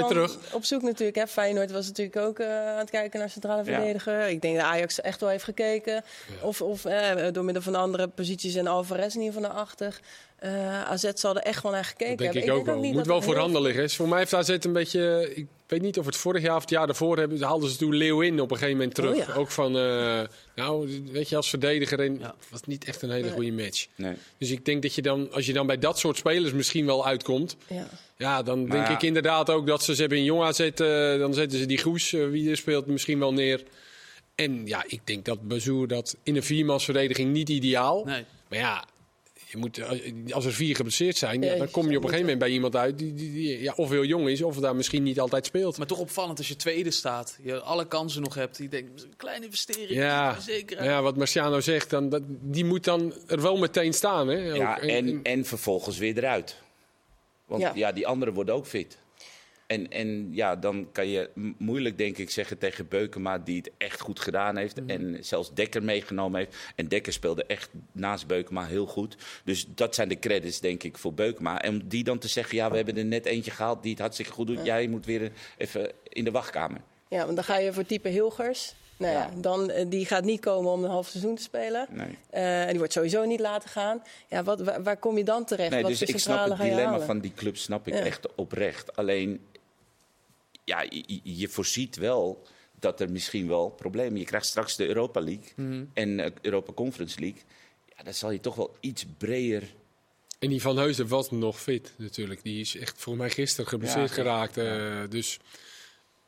[0.00, 1.16] topclubs op zoek natuurlijk.
[1.16, 1.26] Hè.
[1.26, 3.74] Feyenoord was natuurlijk ook eh, aan het kijken naar centrale Ja.
[3.74, 4.28] verdediger.
[4.28, 6.04] Ik denk dat Ajax echt wel heeft gekeken.
[6.42, 10.00] Of, of eh, door middel van andere posities en Alvarez in ieder geval naar achter.
[10.38, 12.52] Eh, AZ zal er echt wel naar gekeken Dat denk hebben.
[12.54, 12.92] ik ook wel.
[12.92, 13.82] Moet wel het voor heel- handen liggen.
[13.82, 15.30] Is Voor mij heeft AZ een beetje...
[15.34, 17.42] Ik weet niet of het vorig jaar of het jaar daarvoor hebben...
[17.42, 19.10] haalden ze toen Leeuwin op een gegeven moment terug.
[19.20, 19.34] Oh ja.
[19.34, 19.78] Ook van...
[19.78, 20.20] eh,
[20.54, 22.00] nou, weet je, als verdediger...
[22.00, 22.34] En, Ja.
[22.50, 23.32] was niet echt een hele Nee.
[23.32, 23.86] goede match.
[23.94, 24.14] Nee.
[24.38, 25.32] Dus ik denk dat je dan...
[25.32, 27.56] Als je dan bij dat soort spelers misschien wel uitkomt...
[27.66, 27.88] Ja.
[28.16, 28.94] Ja, dan Maar denk ja.
[28.94, 29.94] ik inderdaad ook dat ze...
[29.94, 30.60] Ze hebben in Jong AZ...
[30.60, 33.62] eh, dan zetten ze die Goes, wie er speelt, misschien wel neer.
[34.34, 38.04] En ja, ik denk dat Bazoer dat in een viermansverdediging niet ideaal...
[38.04, 38.24] Nee.
[38.48, 38.84] Maar ja,
[39.50, 39.82] je moet,
[40.32, 42.76] als er vier geblesseerd zijn, ja, dan kom je op een gegeven moment bij iemand
[42.76, 45.78] uit die, die, die ja, of heel jong is, of daar misschien niet altijd speelt.
[45.78, 47.38] Maar toch opvallend als je tweede staat.
[47.42, 48.58] Je alle kansen nog hebt.
[48.58, 49.90] Je denkt, een kleine investering.
[49.90, 50.84] Ja, Zeker.
[50.84, 54.28] ja, wat Marciano zegt, dan, dat, die moet dan er wel meteen staan.
[54.28, 54.38] Hè?
[54.38, 54.82] Ja, Ook.
[54.82, 56.56] en, en vervolgens weer eruit.
[57.46, 57.72] Want ja.
[57.74, 57.92] Ja.
[57.92, 58.98] die anderen worden ook fit.
[59.68, 64.00] En, en ja, dan kan je moeilijk, denk ik, zeggen tegen Beukema, die het echt
[64.00, 64.80] goed gedaan heeft.
[64.86, 66.56] En zelfs Dekker meegenomen heeft.
[66.76, 69.16] En Dekker speelde echt naast Beukema heel goed.
[69.44, 71.62] Dus dat zijn de credits, denk ik, voor Beukema.
[71.62, 74.00] En om die dan te zeggen, ja, we hebben er net eentje gehaald die het
[74.00, 74.64] hartstikke goed doet.
[74.64, 76.80] Jij moet weer even in de wachtkamer.
[77.08, 78.74] ja, want dan ga je voor type Hilgers.
[78.98, 79.40] Nou ja, Ja.
[79.40, 81.86] dan, eh, die gaat niet komen om een half seizoen te spelen.
[81.90, 82.18] Nee.
[82.30, 84.02] Eh, en die wordt sowieso niet laten gaan.
[84.28, 85.70] Ja, wat, waar, waar kom je dan terecht?
[85.70, 88.00] Nee, wat dus ik snap het dilemma van die club snap ik Ja.
[88.00, 88.96] echt oprecht.
[88.96, 89.40] Alleen,
[90.68, 90.84] ja,
[91.22, 92.46] je, voorziet wel
[92.80, 94.18] dat er misschien wel problemen...
[94.18, 95.84] Je krijgt straks de Europa League Mhm.
[95.94, 97.40] en eh, Europa Conference League.
[97.96, 99.62] Ja, dan zal je toch wel iets breder
[100.38, 102.42] En die Van Heusden was nog fit natuurlijk.
[102.42, 104.56] Die is echt volgens mij gisteren geblesseerd Ja, geraakt.
[104.56, 105.38] eh, Dus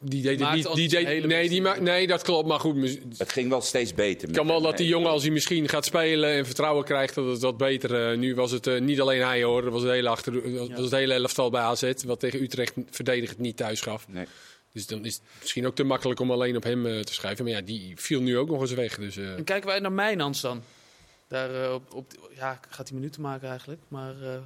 [0.03, 0.75] die deed het niet.
[0.75, 2.49] Die deed, nee, die maakt, nee, dat klopt.
[2.49, 4.29] Maar goed, Het ging wel steeds beter.
[4.29, 4.95] het kan wel dat die Nee.
[4.95, 8.11] jongen, als hij misschien gaat spelen en vertrouwen krijgt, dat het wat beter.
[8.11, 9.63] eh, nu was het eh, niet alleen hij hoor.
[9.63, 11.93] Dat was het hele, achter, was het hele elftal bij AZ.
[12.07, 14.09] Wat tegen Utrecht verdedigend niet thuis gaf.
[14.09, 14.27] Nee.
[14.73, 17.45] Dus dan is het misschien ook te makkelijk om alleen op hem eh, te schrijven.
[17.45, 18.99] Maar ja, die viel nu ook nog eens weg.
[18.99, 20.63] Dus, eh, En kijken wij naar Mijnans dan?
[21.29, 24.39] Daar eh, op, op, ja, gaat hij minuten maken eigenlijk, maar eh,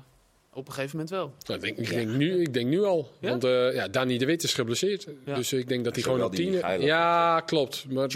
[0.54, 1.34] op een gegeven moment wel.
[1.46, 3.10] nou, ik, denk, ik, denk nu, ik denk nu al.
[3.20, 3.28] Ja?
[3.28, 5.06] Want eh ja, Dani de Wit is geblesseerd.
[5.24, 5.34] Ja.
[5.34, 6.52] Dus ik denk dat hij gewoon op tien...
[6.80, 7.84] Ja, klopt.
[7.90, 8.08] Maar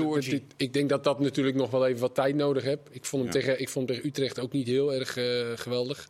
[0.57, 2.81] ik denk dat dat natuurlijk nog wel even wat tijd nodig heeft.
[2.91, 3.41] Ik vond hem, Ja.
[3.41, 5.25] tegen, ik vond hem tegen Utrecht ook niet heel erg eh,
[5.55, 6.09] geweldig.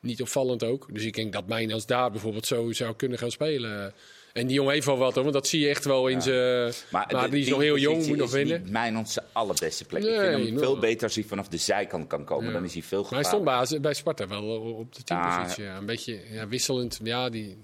[0.00, 0.88] Niet opvallend ook.
[0.92, 3.94] Dus ik denk dat Mijnans daar bijvoorbeeld zo zou kunnen gaan spelen.
[4.32, 6.72] En die jongen heeft wel wat hoor, want dat zie je echt wel in zijn...
[6.90, 8.70] Maar, die is nog heel jong, moet nog winnen.
[8.70, 10.02] mijn zijn allerbeste plek.
[10.02, 12.52] ik vind hem veel beter als hij vanaf de zijkant kan komen.
[12.52, 15.64] Dan is hij veel Maar hij stond bij, bij Sparta wel op de teampositie.
[15.64, 17.00] Ja, een beetje ja, wisselend.
[17.02, 17.56] Ja, die,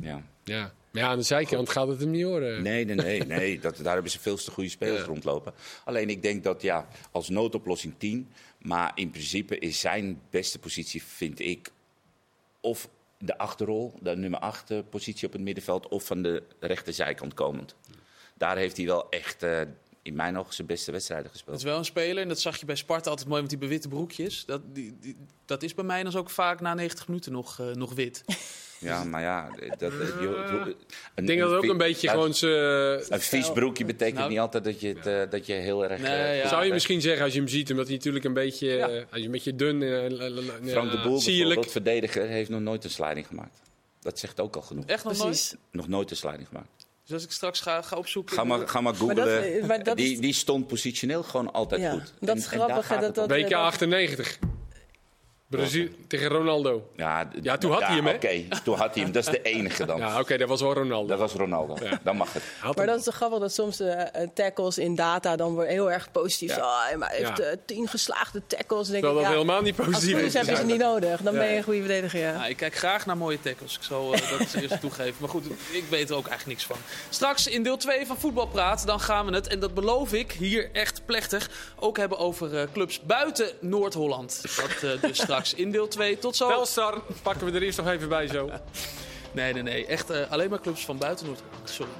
[0.00, 0.22] Ja.
[0.44, 0.72] ja.
[0.90, 2.62] Maar ja, aan de zijkant gaat het hem niet horen.
[2.62, 3.24] Nee, nee, nee.
[3.24, 3.58] nee.
[3.60, 5.06] Dat, daar hebben ze veel te goede spelers Ja.
[5.06, 5.52] rondlopen.
[5.84, 8.28] Alleen ik denk dat ja, als noodoplossing 10.
[8.58, 11.70] Maar in principe is zijn beste positie, vind ik,
[12.60, 12.88] of
[13.24, 17.74] de achterrol, de nummer 8 positie op het middenveld, of van de rechterzijkant komend.
[18.34, 19.60] Daar heeft hij wel echt, eh,
[20.02, 21.56] in mijn ogen, zijn beste wedstrijden Dat gespeeld.
[21.58, 23.88] is wel een speler, en dat zag je bij Sparta altijd mooi met die bewitte
[23.88, 24.44] broekjes.
[24.44, 27.94] Dat, die, die- dat is bij Mijnans ook vaak na 90 minuten nog, eh, nog
[27.94, 28.22] wit.
[28.82, 30.76] Ja, maar ja, dat, je- je-
[31.14, 32.52] Ik denk dat het ook een beetje ja, gewoon zijn...
[33.12, 36.00] Een vies broekje betekent Nou- niet altijd dat je, het, eh, dat je heel erg...
[36.00, 36.40] Nee, eh, ja.
[36.40, 38.88] goed Zou je misschien zeggen als je hem ziet, omdat hij natuurlijk een beetje, Ja.
[38.88, 39.90] eh, als je een beetje dun, eh,
[40.70, 41.26] Frank de Boer sierlijk.
[41.30, 43.60] bijvoorbeeld, verdediger, heeft nog nooit een sliding gemaakt.
[44.00, 44.84] Dat zegt ook al genoeg.
[44.86, 45.50] Echt nog Precies.
[45.50, 45.62] nooit?
[45.70, 46.81] Nog nooit een sliding gemaakt.
[47.12, 48.36] Dus als ik straks ga, ga opzoeken...
[48.36, 49.66] Ga maar, ga maar Maar dat- googlen.
[49.66, 52.12] maar dat die, is- die stond positioneel gewoon altijd Ja, goed.
[52.20, 54.38] dat is grappig, dat- dat- WK 98.
[55.56, 56.90] Brazil tegen Ronaldo.
[56.96, 58.14] Ja, Ja, toen had hij hem, hè?
[58.14, 59.12] Oké, toen had hij hem.
[59.12, 59.98] Dat is de enige dan.
[59.98, 61.08] Ja, oké, dat was wel Ronaldo.
[61.08, 61.76] Dat was Ronaldo.
[62.02, 62.42] Dan mag het.
[62.60, 65.72] Had Maar dat is toch grappig dat soms eh, eh, tackles in data dan worden
[65.72, 66.56] heel erg positief.
[66.56, 66.62] Ja.
[66.90, 67.44] Oh, maar hij heeft Ja.
[67.44, 68.66] eh, tien geslaagde tackles.
[68.88, 70.34] Dan denk Terwijl ik, dat ja, helemaal niet positief is.
[70.34, 71.20] hebben ze niet nodig.
[71.20, 71.38] Dan Ja.
[71.38, 72.32] ben je een goede verdediger, ja.
[72.32, 73.74] Nou, ik kijk graag naar mooie tackles.
[73.76, 75.14] Ik zal dat eerst toegeven.
[75.18, 76.76] Maar goed, ik weet er ook eigenlijk niks van.
[77.10, 80.70] Straks in deel 2 van Voetbalpraat, dan gaan we het, en dat beloof ik hier
[80.72, 84.42] echt plechtig, ook hebben over eh, clubs buiten Noord-Holland.
[84.56, 86.18] Dat eh, dus straks in deel 2.
[86.18, 86.48] Tot zo.
[86.48, 88.50] Telstar pakken we er eerst nog even bij zo.
[89.32, 89.86] Nee, nee, nee.
[89.86, 91.70] Echt eh, alleen maar clubs van buiten Noord-Holland.
[91.70, 91.92] Sorry.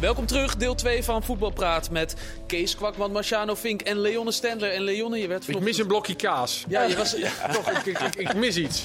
[0.00, 2.14] Welkom terug, deel 2 van Voetbalpraat met
[2.46, 4.70] Kees Kwakman, Marciano Vink en Leonne Stendler.
[4.70, 5.70] En Leonne, je werd Ik vanochtend...
[5.70, 6.64] mis een blokje kaas.
[6.68, 7.16] Ja, je was,
[7.52, 8.84] Toch, ik, ik, ik, ik mis iets.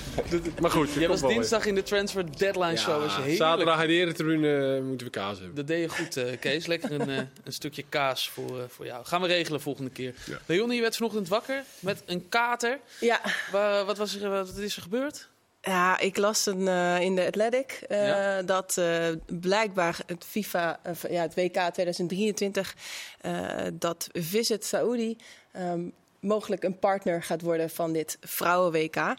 [0.61, 1.29] Maar goed, je was weer.
[1.29, 3.03] dinsdag in de Transfer Deadline Show.
[3.05, 3.35] Ja, heerlijk.
[3.37, 5.55] zaterdag in de eretribune eh, moeten we kaas hebben.
[5.55, 6.65] Dat deed je goed, eh, Kees.
[6.65, 9.05] Lekker een, eh, een stukje kaas voor, voor jou.
[9.05, 10.13] Gaan we regelen volgende keer.
[10.25, 10.37] Ja.
[10.45, 12.79] Leonne, je werd vanochtend wakker met een kater.
[12.99, 15.27] Ja, Wa- wat, was er, wat is er gebeurd?
[15.65, 18.41] Ja ik las een, eh, in de Athletic eh, Ja.
[18.41, 22.75] dat eh, blijkbaar het FIFA, ja, het WK 2023,
[23.21, 25.17] eh, dat Visit Saudi
[25.51, 25.81] ehm,
[26.19, 29.15] mogelijk een partner gaat worden van dit vrouwen-WK.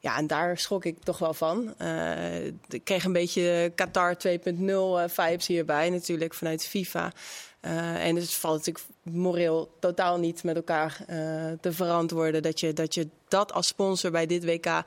[0.00, 1.74] Ja, en daar schrok ik toch wel van.
[2.68, 7.12] Ik kreeg een beetje Qatar 2.0 eh, vibes hierbij, natuurlijk vanuit FIFA.
[7.60, 11.16] Eh, en dus valt natuurlijk moreel totaal niet met elkaar eh,
[11.60, 12.60] te verantwoorden dat
[12.94, 14.82] je, dat als sponsor bij dit WK eh,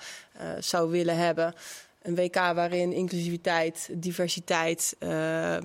[0.59, 1.53] zou willen hebben.
[2.01, 4.95] Een WK waarin inclusiviteit, diversiteit,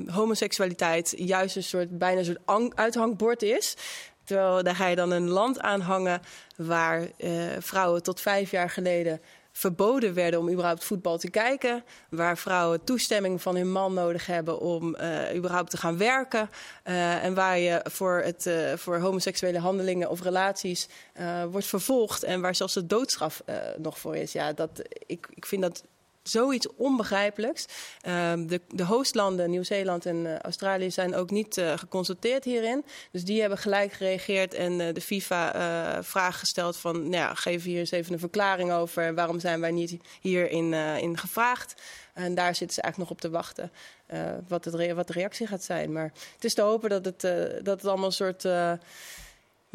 [0.06, 3.76] homoseksualiteit juist een soort bijna een soort ang- uithangbord is.
[4.24, 6.20] Terwijl daar ga je dan een land aan hangen
[6.56, 7.08] waar
[7.58, 9.20] vrouwen tot vijf jaar geleden
[9.56, 11.84] verboden werden om überhaupt voetbal te kijken.
[12.10, 16.50] Waar vrouwen toestemming van hun man nodig hebben om eh, überhaupt te gaan werken.
[16.82, 20.88] Eh, en waar je voor, het, eh, voor homoseksuele handelingen of relaties
[21.50, 22.22] wordt vervolgd.
[22.22, 23.42] En waar zelfs de doodstraf
[23.78, 24.32] nog voor is.
[24.32, 25.84] Ja, dat, ik, ik vind dat
[26.28, 27.66] zoiets onbegrijpelijks.
[28.00, 32.84] Ehm, de, de hostlanden, Nieuw-Zeeland en eh, Australië, zijn ook niet eh, geconsulteerd hierin.
[33.10, 37.00] Dus die hebben gelijk gereageerd en eh, de FIFA vraag gesteld van...
[37.00, 39.14] Nou ja, geef hier eens even een verklaring over.
[39.14, 41.74] Waarom zijn wij niet hierin in, gevraagd?
[42.14, 43.70] En daar zitten ze eigenlijk nog op te wachten
[44.48, 45.92] wat, het wat de reactie gaat zijn.
[45.92, 47.20] Maar het is te hopen dat het,
[47.64, 48.44] dat het allemaal een soort...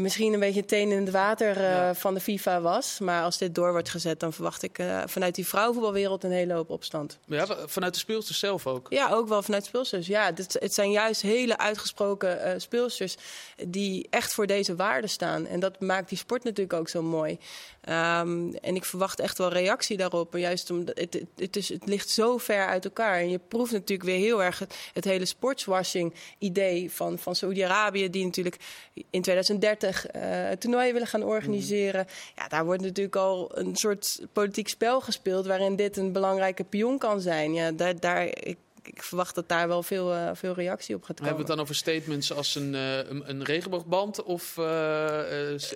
[0.02, 1.96] misschien een beetje teen in het water eh, Ja.
[1.96, 3.00] van de FIFA was.
[3.00, 6.54] Maar als dit door wordt gezet, dan verwacht ik eh, vanuit die vrouwenvoetbalwereld een hele
[6.54, 7.18] hoop opstand.
[7.26, 8.88] Ja, vanuit de speelsters zelf ook.
[8.90, 10.08] Ja, ook wel vanuit speelsters.
[10.08, 13.16] Ja, dit, het zijn juist hele uitgesproken eh speelsters
[13.68, 15.48] die echt voor deze waarden staan.
[15.48, 17.38] En dat maakt die sport natuurlijk ook zo mooi.
[17.82, 20.32] Ehm, en ik verwacht echt wel reactie daarop.
[20.32, 23.20] Maar juist omdat het, het, het, is, het ligt zo ver uit elkaar.
[23.20, 28.26] En je proeft natuurlijk weer heel erg het, het hele sportswashing-idee van, van Saoedi-Arabië, die
[28.26, 28.56] natuurlijk
[29.10, 32.08] in 2030 eh het toernooi willen gaan organiseren.
[32.36, 36.98] Ja, daar wordt natuurlijk al een soort politiek spel gespeeld waarin dit een belangrijke pion
[36.98, 37.54] kan zijn.
[37.54, 41.20] Ja, daar, daar, ik, ik verwacht dat daar wel veel, eh, veel reactie op gaat
[41.20, 41.26] komen.
[41.26, 45.20] Hebben we het dan over statements als een, eh, een, een regenboogband of eh,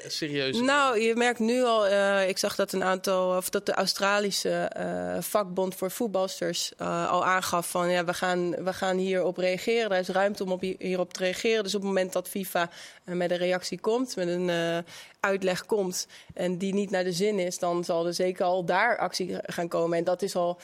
[0.08, 0.60] serieus?
[0.60, 1.88] Nou, je merkt nu al,
[2.28, 4.72] ik zag dat een aantal, of dat de Australische
[5.20, 9.92] vakbond voor voetbalsters al aangaf van ja, we gaan, we gaan hierop reageren.
[9.92, 11.64] Er is ruimte om op, hi- hierop te reageren.
[11.64, 12.70] Dus op het moment dat FIFA
[13.04, 14.84] met een reactie komt, met een
[15.20, 18.98] uitleg komt en die niet naar de zin is, dan zal er zeker al daar
[18.98, 19.98] actie gaan komen.
[19.98, 20.60] En dat is al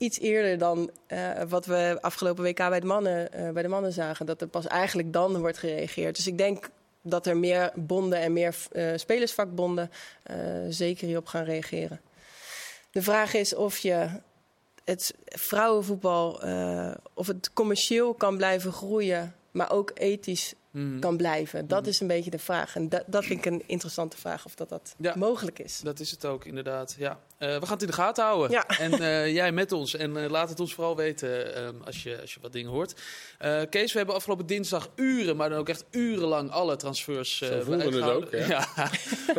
[0.00, 3.92] iets eerder dan eh, wat we afgelopen WK bij de, mannen, eh, bij de mannen
[3.92, 4.26] zagen.
[4.26, 6.16] Dat er pas eigenlijk dan wordt gereageerd.
[6.16, 6.68] Dus ik denk
[7.02, 9.90] dat er meer bonden en meer eh, spelersvakbonden
[10.68, 12.00] zeker hierop gaan reageren.
[12.90, 14.08] De vraag is of je
[14.84, 16.40] het vrouwenvoetbal,
[17.14, 20.98] of het commercieel kan blijven groeien, maar ook ethisch Mhm.
[20.98, 21.68] kan blijven.
[21.68, 22.76] Dat is een beetje de vraag.
[22.76, 25.14] En dat, dat vind ik een interessante vraag of dat, dat Ja.
[25.16, 25.80] mogelijk is.
[25.80, 26.94] Dat is het ook, inderdaad.
[26.98, 27.18] Ja.
[27.40, 28.50] Eh, we gaan het in de gaten houden.
[28.50, 28.64] Ja.
[28.78, 29.94] En eh, jij met ons.
[29.96, 32.94] En eh, laat het ons vooral weten ehm, als, je, als je wat dingen hoort.
[33.38, 37.48] Eh, Kees, we hebben afgelopen dinsdag uren, maar dan ook echt urenlang alle transfers eh
[37.48, 38.68] Zo voelde het ook, Ja.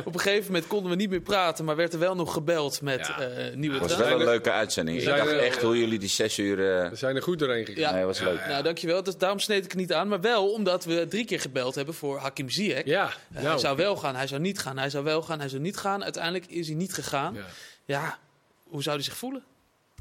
[0.06, 2.82] Op een gegeven moment konden we niet meer praten, maar werd er wel nog gebeld
[2.82, 3.20] met Ja.
[3.22, 5.00] eh, nieuwe Het was wel een leuke uitzending.
[5.00, 6.82] Ik dacht er- echt hoe jullie die zes uur...
[6.84, 7.82] eh, We zijn er goed doorheen gegaan.
[7.82, 7.92] Ja.
[7.92, 8.46] Nee, was leuk.
[8.48, 9.04] Nou, dankjewel.
[9.04, 10.08] Dus daarom sneed ik het niet aan.
[10.08, 12.86] Maar wel omdat we drie keer gebeld hebben voor Hakim Ziyech.
[12.86, 15.50] Ja, nou, Hij zou wel gaan, hij zou niet gaan, hij zou wel gaan, hij
[15.50, 16.04] zou niet gaan.
[16.04, 17.34] Uiteindelijk is hij niet gegaan.
[17.34, 17.46] ja.
[17.86, 18.20] Ja,
[18.63, 19.44] hoe zou hij zich voelen?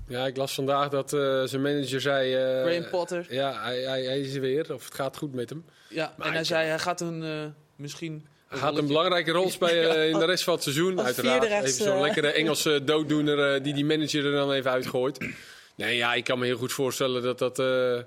[0.08, 2.34] Ja, ik las vandaag dat eh, zijn manager zei...
[2.34, 3.26] eh, Graham Potter.
[3.28, 4.74] Ja, hij, hij, hij is er weer.
[4.74, 5.64] Of het gaat goed met hem.
[5.88, 7.44] Ja, Maar en hij zei hij gaat een eh,
[7.76, 8.26] misschien...
[8.48, 10.96] Hij gaat een belangrijke rol spelen in de rest van het seizoen.
[10.98, 11.42] Als Uiteraard.
[11.44, 15.28] rechts, Even zo'n lekkere Engelse dooddoener eh, die die manager er dan even uitgooit.
[15.74, 17.58] Nee, ja, ik kan me heel goed voorstellen dat dat...
[17.58, 17.98] eh,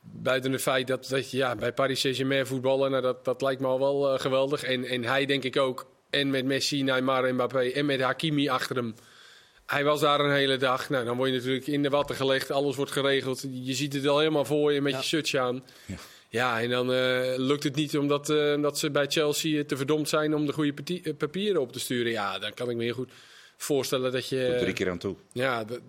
[0.00, 2.90] buiten het feit dat, dat je ja, bij Paris Saint-Germain voetballen...
[2.90, 4.62] Nou, dat, dat lijkt me al wel geweldig.
[4.62, 5.86] En, en hij denk ik ook.
[6.10, 7.58] En met Messi, Neymar en Mbappé.
[7.70, 8.94] En met Hakimi achter hem.
[9.66, 10.88] Hij was daar een hele dag.
[10.88, 12.50] Nou, dan word je natuurlijk in de watten gelegd.
[12.50, 13.44] Alles wordt geregeld.
[13.50, 14.98] Je ziet het al helemaal voor je met Ja.
[14.98, 15.64] je shirtje aan.
[16.28, 20.08] Ja, en dan eh, lukt het niet omdat, eh, omdat ze bij Chelsea te verdomd
[20.08, 22.12] zijn om de goede eh, papieren op te sturen.
[22.12, 23.10] Ja, dan kan ik me heel goed
[23.56, 25.16] voorstellen dat je, Tot drie keer aan toe.
[25.32, 25.80] ja, dat,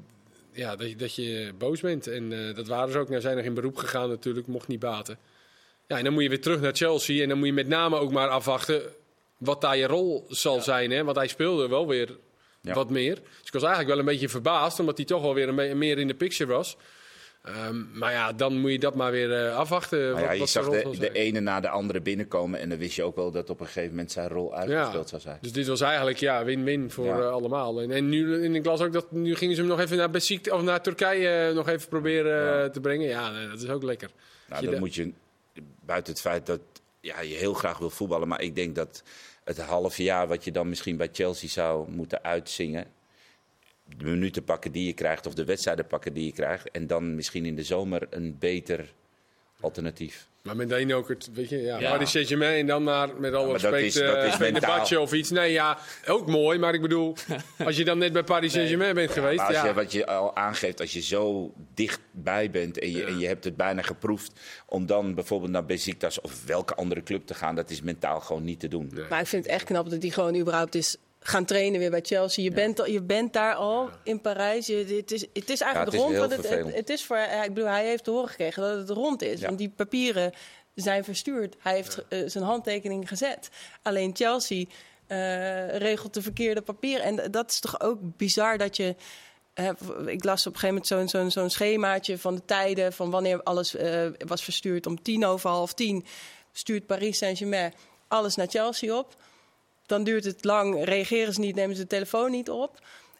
[0.53, 2.07] ja, dat, je, dat je boos bent.
[2.07, 3.09] En eh, dat waren ze ook.
[3.09, 5.17] Nou zijn nog in beroep gegaan natuurlijk, mocht niet baten.
[5.87, 7.23] Ja, en dan moet je weer terug naar Chelsea.
[7.23, 8.81] En dan moet je met name ook maar afwachten
[9.41, 10.91] wat daar je rol zal zijn.
[10.91, 11.03] Hè?
[11.03, 12.17] Want hij speelde wel weer
[12.61, 12.73] Ja.
[12.73, 13.15] wat meer.
[13.15, 15.97] Dus ik was eigenlijk wel een beetje verbaasd, omdat hij toch wel weer een meer
[15.97, 16.77] in de picture was.
[17.43, 20.11] Ehm, maar ja, dan moet je dat maar weer eh, afwachten.
[20.11, 22.59] Wat, ja, je wat zijn zag de, de ene na de andere binnenkomen.
[22.59, 25.21] En dan wist je ook wel dat op een gegeven moment zijn rol uitgespeeld zou
[25.21, 25.37] zijn.
[25.41, 27.19] Dus dit was eigenlijk ja, win-win voor Ja.
[27.19, 27.81] eh, allemaal.
[27.81, 30.09] En, en nu en ik las ook dat nu gingen ze hem nog even naar,
[30.09, 33.07] Besiktas, of naar Turkije eh, nog even proberen te brengen.
[33.07, 34.09] Ja, dat is ook lekker.
[34.49, 35.11] Nou, dan de- moet je,
[35.85, 36.59] buiten het feit dat
[36.99, 38.27] ja, je heel graag wil voetballen.
[38.27, 39.03] Maar ik denk dat
[39.57, 42.85] het halve jaar wat je dan misschien bij Chelsea zou moeten uitzingen.
[43.83, 46.71] De minuten pakken die je krijgt of de wedstrijden pakken die je krijgt.
[46.71, 48.93] En dan misschien in de zomer een beter
[49.59, 50.30] alternatief.
[50.43, 51.89] Maar meteen ook het, weet je, ja, Ja.
[51.91, 54.73] Paris Saint-Germain en dan maar met alle dat respect is- dat eh, is een mentaal.
[54.73, 55.29] debatje of iets.
[55.29, 55.77] Nee, ja,
[56.07, 57.15] ook mooi, maar ik bedoel,
[57.65, 59.65] als je dan net bij Paris Saint-Germain bent geweest, als ja.
[59.65, 63.43] je, wat je al aangeeft, als je zo dichtbij bent en je, en je hebt
[63.43, 64.31] het bijna geproefd...
[64.65, 67.55] om dan bijvoorbeeld naar Besiktas of welke andere club te gaan...
[67.55, 68.89] dat is mentaal gewoon niet te doen.
[68.93, 69.05] Nee.
[69.09, 72.01] Maar ik vind het echt knap dat hij gewoon überhaupt is gaan trainen weer bij
[72.03, 72.43] Chelsea.
[72.43, 74.67] Je, bent, al- je bent daar al in Parijs.
[74.67, 76.65] Je, het, is, het is eigenlijk Ja, het is rond.
[76.65, 79.21] het, het, is voor, hij- ik bedoel, hij heeft te horen gekregen dat het rond
[79.21, 79.39] is.
[79.39, 79.45] Ja.
[79.45, 80.33] Want die papieren
[80.75, 81.55] zijn verstuurd.
[81.59, 83.49] Hij heeft eh, zijn handtekening gezet.
[83.81, 84.65] Alleen Chelsea
[85.07, 87.05] eh, regelt de verkeerde papieren.
[87.05, 88.95] En dat is toch ook bizar dat je...
[89.53, 89.69] eh,
[90.05, 92.93] ik las op een gegeven moment zo'n zo'n zo'n schemaatje van de tijden...
[92.93, 94.85] van wanneer alles eh, was verstuurd.
[94.85, 96.05] Om tien over half tien
[96.51, 97.73] stuurt Paris Saint-Germain
[98.07, 99.15] alles naar Chelsea op.
[99.91, 102.79] Dan duurt het lang, reageren ze niet, nemen ze de telefoon niet op.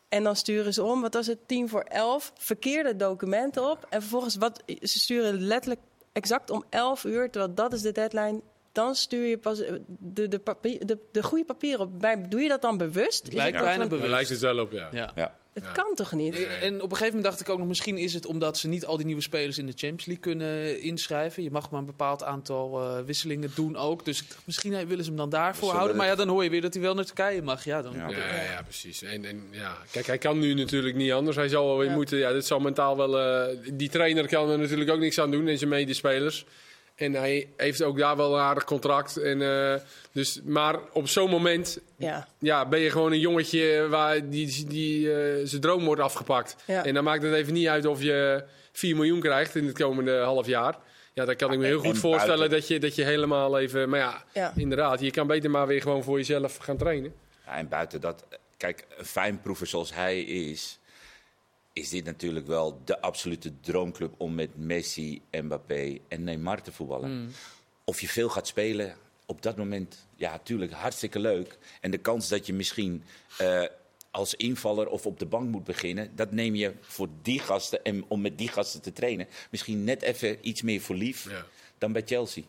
[0.10, 3.86] En dan sturen ze om, wat was het, tien voor elf, verkeerde documenten op.
[3.90, 5.82] En vervolgens, wat, ze sturen letterlijk
[6.12, 8.42] exact om elf uur, terwijl dat is de deadline.
[8.72, 12.02] Dan stuur je pas eh, de, de, papier, de, de goede papieren op.
[12.30, 13.34] Doe je dat dan bewust?
[13.34, 14.10] Lijkt bijna bewust.
[14.10, 14.90] Lijkt het wel op, ja.
[14.92, 15.12] Ja.
[15.16, 15.36] Ja.
[15.54, 15.72] Het Ja.
[15.72, 16.36] kan toch niet?
[16.62, 18.86] En op een gegeven moment dacht ik ook nog, misschien is het omdat ze niet
[18.86, 21.44] al die nieuwe spelers in de Champions League kunnen inschrijven.
[21.44, 24.06] Je mag maar een bepaald aantal eh, wisselingen doen ook.
[24.06, 25.98] Dus misschien eh, willen ze hem dan daarvoor houden.
[25.98, 27.64] Maar ja, dan hoor je weer dat hij wel naar Turkije mag.
[27.66, 27.94] Ja, dan...
[27.94, 28.10] Ja.
[28.10, 28.18] Ja,
[28.52, 29.02] ja, precies.
[29.02, 29.78] En, en, ja.
[29.92, 31.36] Kijk, hij kan nu natuurlijk niet anders.
[31.36, 31.96] Hij zal wel weer Ja.
[31.96, 32.18] moeten.
[32.18, 33.20] Ja, dit zal mentaal wel.
[33.20, 36.46] eh, die trainer kan er natuurlijk ook niks aan doen en zijn medespelers.
[37.02, 39.18] En hij heeft ook daar wel een aardig contract.
[39.18, 39.76] En, eh,
[40.12, 42.28] dus, maar op zo'n moment Ja.
[42.40, 46.56] ja, ben je gewoon een jongetje waar die, die, eh, zijn droom wordt afgepakt.
[46.66, 46.86] Ja.
[46.86, 50.18] En dan maakt het even niet uit of je 4 miljoen krijgt in het komende
[50.20, 50.76] half jaar.
[51.14, 53.90] Ja, dan kan ik me heel goed voorstellen buiten- dat je, dat je helemaal even.
[53.90, 54.54] Maar ja, Ja.
[54.56, 57.14] inderdaad, je kan beter maar weer gewoon voor jezelf gaan trainen.
[57.46, 58.26] Ja, en buiten dat,
[58.58, 60.80] kijk, een fijnproever zoals hij is,
[61.74, 67.10] is dit natuurlijk wel de absolute droomclub om met Messi, Mbappé en Neymar te voetballen.
[67.10, 67.32] Hmm.
[67.84, 71.58] Of je veel gaat spelen, op dat moment, ja, natuurlijk hartstikke leuk.
[71.82, 73.04] En de kans dat je misschien
[73.38, 73.64] eh,
[74.12, 78.06] als invaller of op de bank moet beginnen, dat neem je voor die gasten en
[78.08, 81.46] om met die gasten te trainen, misschien net even iets meer voor lief Ja.
[81.78, 82.44] dan bij Chelsea.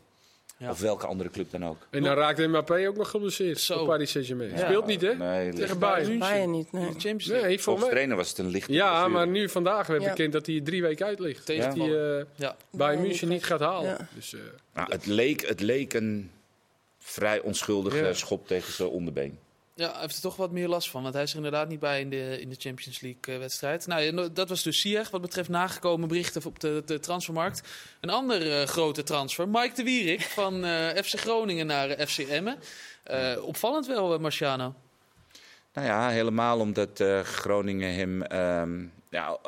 [0.63, 0.71] Ja.
[0.71, 1.87] Of welke andere club dan ook.
[1.91, 3.79] En dan raakt Mbappé ook nog geblesseerd Zo.
[3.79, 4.51] op Paris Saint-Germain.
[4.51, 4.57] Ja.
[4.59, 5.15] Speelt niet, hè?
[5.15, 6.19] Nee, Tegen Bayern.
[6.19, 6.87] Bayern niet, In nee.
[6.87, 7.47] de Champions League.
[7.47, 7.95] Nee, voor Volgens mij.
[7.95, 9.09] trainer was het een lichte Ja, blessure.
[9.13, 10.09] maar nu vandaag werd Ja.
[10.09, 11.47] bekend dat hij drie weken uit ligt.
[11.47, 11.87] Tegen Dat hij
[12.19, 12.49] eh Ja.
[12.49, 13.91] bij Bayern München niet niet gaat halen.
[13.91, 14.09] Ja.
[14.15, 14.41] Dus, eh,
[14.75, 16.31] Nou, het, leek, het leek een
[16.99, 18.13] vrij onschuldige Ja.
[18.13, 19.39] schop tegen zijn onderbeen.
[19.75, 21.03] Ja, hij heeft er toch wat meer last van.
[21.03, 23.87] Want hij is er inderdaad niet bij in de, in de Champions League-wedstrijd.
[23.87, 27.63] nou, ja, dat was dus Ziyech wat betreft nagekomen berichten op de, de transfermarkt.
[28.01, 32.19] Een andere eh, grote transfer, Mike de Wierik van eh, FC Groningen naar eh, FC
[32.19, 32.59] Emmen.
[33.03, 34.75] Eh, opvallend wel, eh, Marciano.
[35.73, 38.23] Nou ja, helemaal omdat eh, Groningen hem...
[38.23, 39.39] ehm, ja,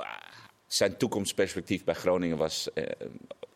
[0.66, 2.68] zijn toekomstperspectief bij Groningen was...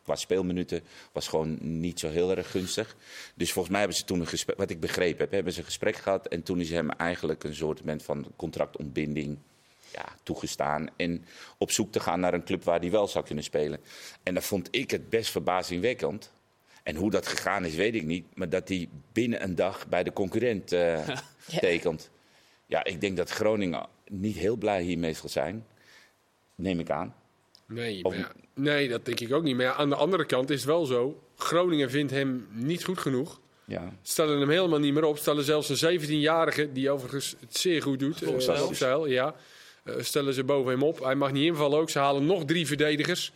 [0.09, 2.97] qua speelminuten was gewoon niet zo heel erg gunstig.
[3.35, 4.57] Dus volgens mij hebben ze toen een gesprek...
[4.57, 6.29] Wat ik begrepen heb, hebben ze een gesprek gehad...
[6.29, 9.38] en toen is hem eigenlijk een soort van contractontbinding
[9.92, 10.88] ja, toegestaan.
[10.97, 11.25] En
[11.59, 13.81] op zoek te gaan naar een club waar hij wel zou kunnen spelen.
[14.23, 16.33] En dat vond ik het best verbazingwekkend.
[16.83, 18.27] En hoe dat gegaan is, weet ik niet.
[18.35, 21.09] Maar dat hij binnen een dag bij de concurrent eh,
[21.61, 22.11] tekent.
[22.66, 25.66] Ja, ik denk dat Groningen niet heel blij hiermee zal zijn.
[26.55, 27.14] Neem ik aan.
[27.66, 29.57] nee, Of- ja, nee, dat denk ik ook niet.
[29.57, 31.23] Maar ja, aan de andere kant is het wel zo.
[31.37, 33.40] Groningen vindt hem niet goed genoeg.
[33.64, 33.92] Ja.
[34.03, 35.18] Stellen hem helemaal niet meer op.
[35.18, 38.18] Stellen zelfs een 17-jarige, die overigens het zeer goed doet.
[38.21, 39.35] Blokzeil, ja.
[39.85, 41.05] Eh, stellen ze boven hem op.
[41.05, 41.90] Hij mag niet invallen ook.
[41.90, 43.33] Ze halen nog drie verdedigers.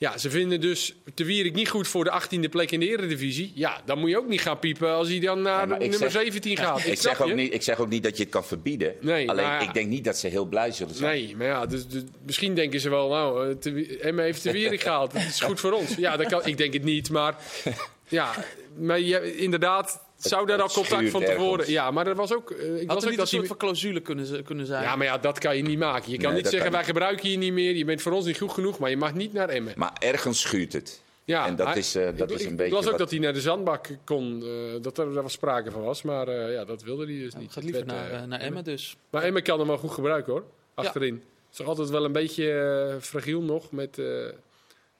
[0.00, 3.52] Ja, ze vinden dus de Wierik niet goed voor de 18e plek in de Eredivisie.
[3.54, 6.10] Ja, dan moet je ook niet gaan piepen als hij dan naar Ja, nummer zeg-
[6.12, 6.86] 17 gaat.
[6.86, 7.34] Ik, zeg ook je.
[7.34, 8.94] niet, ik zeg ook niet dat je het kan verbieden.
[9.00, 11.10] Nee, Alleen, ik denk niet dat ze heel blij zullen zijn.
[11.24, 14.52] Nee, maar ja, dus, dus misschien denken ze wel, nou, eh, te, Emma heeft de
[14.52, 15.12] Wierik gehaald.
[15.12, 15.94] Dat is goed voor ons.
[15.94, 17.36] Ja, dat kan, ik denk het niet, maar
[18.08, 18.32] ja,
[18.78, 21.70] maar je, inderdaad, zou daar al het contact van tevoren...
[21.70, 22.50] Ja, maar dat was ook...
[22.50, 24.00] eh, ik Had was ook niet een dat soort die, van clausule
[24.42, 24.82] kunnen, zijn?
[24.82, 26.10] ja, maar ja, dat kan je niet maken.
[26.10, 27.74] Je kan Nee, niet zeggen, kan wij gebruiken je niet meer.
[27.76, 29.72] Je bent voor ons niet goed genoeg, maar je mag niet naar Emmen.
[29.76, 31.02] Maar ergens schuurt het.
[31.24, 32.98] Ja, en dat hij- is, eh, dat ik, is een ik beetje las ook wat-
[32.98, 36.02] dat hij naar de zandbak kon, eh, dat er daar was sprake van was.
[36.02, 37.52] Maar eh, ja, dat wilde hij dus niet.
[37.52, 38.96] Gaat liever Het werd, naar, naar Emmen dus.
[39.10, 41.14] Maar Emmen kan hem wel goed gebruiken hoor, achterin.
[41.14, 44.06] Het is toch altijd wel een beetje fragiel nog met eh,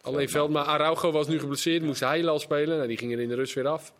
[0.00, 0.50] alleen veld.
[0.50, 2.76] Maar Araujo was nu geblesseerd, moest hij al spelen.
[2.76, 3.92] Nou, die ging er in de rust weer af.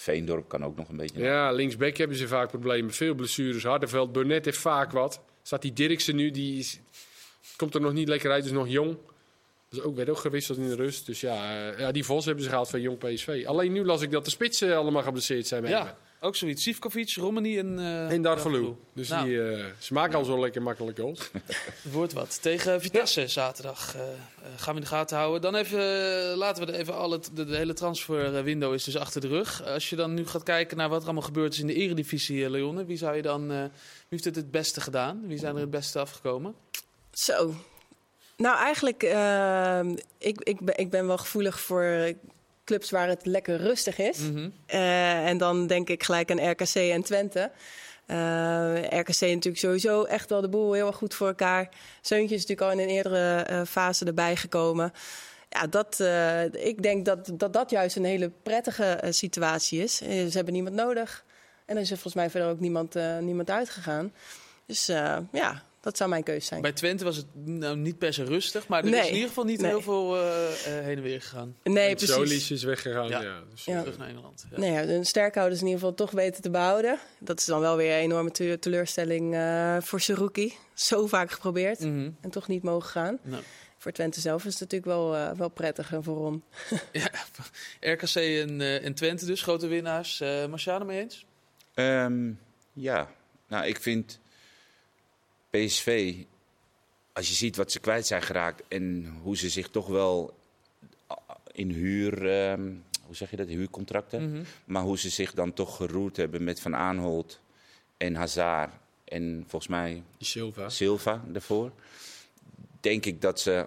[0.00, 1.22] Veendorp kan ook nog een beetje.
[1.22, 2.92] Ja, linksback hebben ze vaak problemen.
[2.92, 3.62] Veel blessures.
[3.62, 5.20] Hardenveld, Burnett heeft vaak wat.
[5.42, 6.80] Staat die Dirksen nu, die is,
[7.56, 8.96] komt er nog niet lekker uit, is nog jong.
[9.68, 11.06] Dus ook, werd ook gewisseld in de rust.
[11.06, 13.44] Dus ja, eh, ja, die Vos hebben ze gehaald van jong PSV.
[13.46, 15.96] Alleen nu las ik dat de spitsen allemaal geblesseerd zijn bij Emmen.
[16.22, 16.62] Ook zoiets.
[16.62, 17.78] Sivkovic, Romani en...
[17.78, 18.74] eh En Darvalu.
[18.92, 19.28] Dus Nou.
[19.28, 21.30] die, eh, ze maken al zo lekker makkelijk goals.
[21.82, 22.42] Het wordt wat.
[22.42, 24.08] Tegen Vitesse zaterdag eh, eh,
[24.56, 25.40] gaan we in de gaten houden.
[25.40, 25.80] Dan even,
[26.36, 29.64] laten we er even al het, de, de hele transferwindow is dus achter de rug.
[29.64, 32.50] Als je dan nu gaat kijken naar wat er allemaal gebeurd is in de eredivisie,
[32.50, 32.84] Leonne.
[32.84, 33.70] Wie zou je dan, eh, wie
[34.08, 35.26] heeft het het beste gedaan?
[35.26, 36.54] Wie zijn er het beste afgekomen?
[37.12, 37.54] Zo.
[38.36, 39.80] Nou, eigenlijk, uh,
[40.18, 42.12] ik, ik, ben, ik ben wel gevoelig voor
[42.70, 44.18] clubs waar het lekker rustig is.
[44.18, 44.52] Mm -hmm.
[44.66, 47.50] uh, en dan denk ik gelijk aan RKC en Twente.
[48.06, 51.68] Uh, RKC natuurlijk sowieso echt wel de boel heel erg goed voor elkaar.
[52.00, 54.92] Zeuntje is natuurlijk al in een eerdere uh, fase erbij gekomen.
[55.48, 59.96] Ja, dat, uh, ik denk dat, dat dat juist een hele prettige situatie is.
[59.96, 61.24] ze hebben niemand nodig.
[61.66, 64.12] En er is er volgens mij verder ook niemand, niemand uitgegaan.
[64.66, 64.86] Dus
[65.32, 66.62] ja, dat zou mijn keuze zijn.
[66.62, 69.00] Bij Twente was het nou niet per se rustig, maar er Nee.
[69.00, 69.70] is in ieder geval niet Nee.
[69.70, 71.56] heel veel uh, uh, heen en weer gegaan.
[71.62, 72.14] Nee, En precies.
[72.14, 73.08] Solis is weggegaan.
[73.08, 73.22] Ja.
[73.22, 73.40] Ja.
[73.50, 73.80] dus, Ja.
[73.80, 74.46] Terug naar Engeland.
[74.50, 74.58] Ja.
[74.58, 76.98] Nee, ja, de sterkhouders in ieder geval toch weten te behouden.
[77.18, 80.52] Dat is dan wel weer een enorme te- teleurstelling uh, voor Saruki.
[80.74, 82.10] Zo vaak geprobeerd Mhm.
[82.20, 83.18] en toch niet mogen gaan.
[83.22, 83.42] Nou.
[83.78, 86.42] Voor Twente zelf is het natuurlijk wel, uh, wel prettig en voor Ron.
[86.92, 87.10] Ja,
[87.80, 90.20] RKC en, uh, en Twente dus, grote winnaars.
[90.20, 91.26] Uh, Marciano mee eens?
[91.74, 92.38] Um,
[92.72, 93.10] ja,
[93.48, 94.20] nou ik vind
[95.50, 96.14] PSV
[97.12, 100.34] als je ziet wat ze kwijt zijn geraakt en hoe ze zich toch wel
[101.52, 102.72] in huur, ehm,
[103.06, 104.42] hoe zeg je dat, huurcontracten, Mhm.
[104.64, 107.40] maar hoe ze zich dan toch geroerd hebben met Van Aanholt
[107.96, 108.72] en Hazard
[109.04, 110.68] en volgens mij Silva.
[110.68, 111.72] Silva daarvoor,
[112.80, 113.66] denk ik dat ze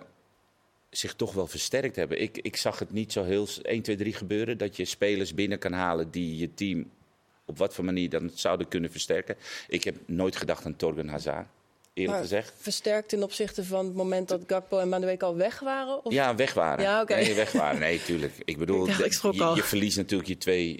[0.89, 2.21] zich toch wel versterkt hebben.
[2.21, 5.33] Ik, ik zag het niet zo heel s- 1, 2, 3 gebeuren dat je spelers
[5.33, 6.89] binnen kan halen die je team
[7.45, 9.35] op wat voor manier dan zouden kunnen versterken.
[9.67, 11.47] Ik heb nooit gedacht aan Torgen Hazard,
[11.93, 12.53] eerlijk Maar gezegd.
[12.57, 16.05] Versterkt ten opzichte van het moment dat Gakpo en Madueke al weg waren?
[16.05, 16.13] Of?
[16.13, 16.83] Ja, weg waren.
[16.83, 17.15] Ja, oké.
[17.15, 17.79] Nee, weg waren.
[17.79, 18.33] Nee, tuurlijk.
[18.45, 19.55] Ik bedoel, Ik dacht, ik schrok je, al.
[19.55, 20.79] je verliest natuurlijk je twee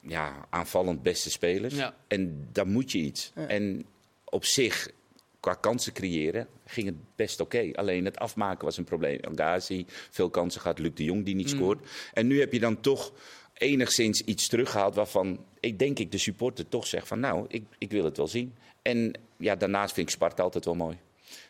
[0.00, 1.74] ja, aanvallend beste spelers.
[1.74, 1.94] Ja.
[2.08, 3.32] En dan moet je iets.
[3.34, 3.46] Ja.
[3.46, 3.86] En
[4.24, 4.88] op zich,
[5.40, 7.70] qua kansen creëren, ging het best oké.
[7.72, 9.18] Alleen het afmaken was een probleem.
[9.20, 10.78] El Ghazi, veel kansen gehad.
[10.78, 11.58] Luc de Jong die niet Mm.
[11.58, 11.88] scoort.
[12.12, 13.12] En nu heb je dan toch
[13.54, 17.90] enigszins iets teruggehaald waarvan ik denk ik de supporter toch zegt van nou, ik, ik
[17.90, 18.54] wil het wel zien.
[18.82, 20.98] En ja, daarnaast vind ik Sparta altijd wel mooi.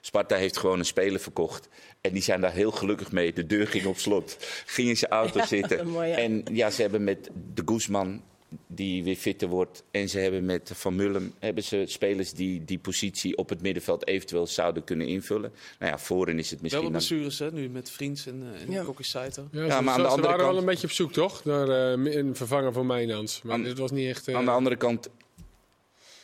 [0.01, 1.69] Sparta heeft gewoon een speler verkocht.
[2.01, 3.33] En die zijn daar heel gelukkig mee.
[3.33, 4.37] De deur ging op slot.
[4.67, 5.89] Ging in zijn auto zitten.
[5.89, 6.17] mooi, ja.
[6.17, 8.23] En ja, ze hebben met de Guzman,
[8.67, 9.83] die weer fitter wordt.
[9.91, 14.07] En ze hebben met Van Mullen hebben ze spelers die die positie op het middenveld
[14.07, 15.53] eventueel zouden kunnen invullen.
[15.79, 16.83] Nou ja, voorin is het Wel misschien.
[16.83, 18.85] dan- blessures hè, nu met Vriends en, uh, en Ja.
[18.85, 19.49] Kokkie Saito.
[19.53, 21.13] Ja, Ja, ze, maar aan de ze andere waren wel kant- een beetje op zoek,
[21.13, 21.45] toch?
[21.45, 23.43] Naar eh, een vervanger voor Mijnans.
[23.43, 24.29] Maar Aan- dit was niet echt...
[24.29, 25.09] eh, Aan de andere kant,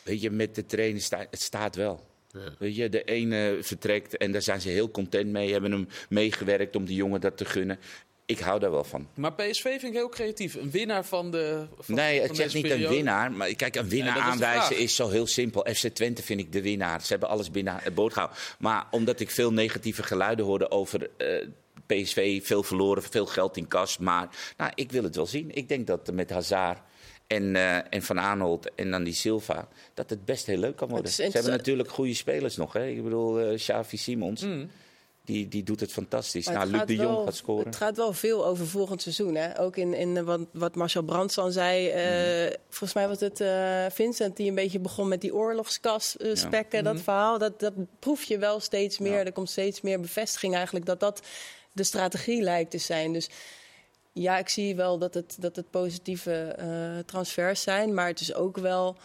[0.03, 2.07] weet je, met de trainer staat het staat wel.
[2.31, 2.55] Ja.
[2.59, 5.51] Weet je, de ene vertrekt en daar zijn ze heel content mee.
[5.51, 7.79] Hebben hem meegewerkt om die jongen dat te gunnen.
[8.29, 9.07] Ik hou daar wel van.
[9.15, 10.55] Maar PSV vind ik heel creatief.
[10.55, 11.67] Een winnaar van de.
[11.79, 12.85] Van, nee, van het deze niet periode.
[12.87, 13.31] een winnaar.
[13.31, 14.79] Maar kijk, een winnaar is aanwijzen vraag.
[14.79, 15.65] is zo heel simpel.
[15.73, 17.01] FC Twente vind ik de winnaar.
[17.01, 18.39] Ze hebben alles binnen het boot gehouden.
[18.59, 21.47] Maar omdat ik veel negatieve geluiden hoorde over eh,
[21.85, 23.97] PSV, veel verloren, veel geld in kas.
[23.97, 25.55] Maar nou, ik wil het wel zien.
[25.55, 26.79] Ik denk dat met Hazard
[27.27, 30.87] en, eh, en Van Aanholt en dan die Silva, dat het best heel leuk kan
[30.89, 31.07] worden.
[31.07, 32.73] is Ze hebben natuurlijk goede spelers nog.
[32.73, 32.87] Hè?
[32.87, 34.69] Ik bedoel, eh Xavi Simons, Mm.
[35.23, 36.47] Die, die doet het fantastisch.
[36.47, 37.65] Nou, Luc de Jong wel- gaat scoren.
[37.65, 39.35] Het gaat wel veel over volgend seizoen.
[39.35, 39.59] Hè?
[39.59, 41.87] Ook in, in eh, wat, wat Marcel Brands dan zei.
[41.89, 46.83] eh, Volgens mij was het eh, Vincent die een beetje begon met die oorlogskas spekken.
[46.83, 49.11] Dat verhaal, dat, dat proef je wel steeds meer.
[49.17, 49.25] Ja.
[49.25, 51.21] Er komt steeds meer bevestiging eigenlijk dat dat
[51.73, 53.13] de strategie lijkt te zijn.
[53.13, 53.29] Dus
[54.13, 56.55] ja, ik zie wel dat het, dat het positieve
[57.05, 57.93] transfers zijn.
[57.93, 58.95] Maar het is ook wel...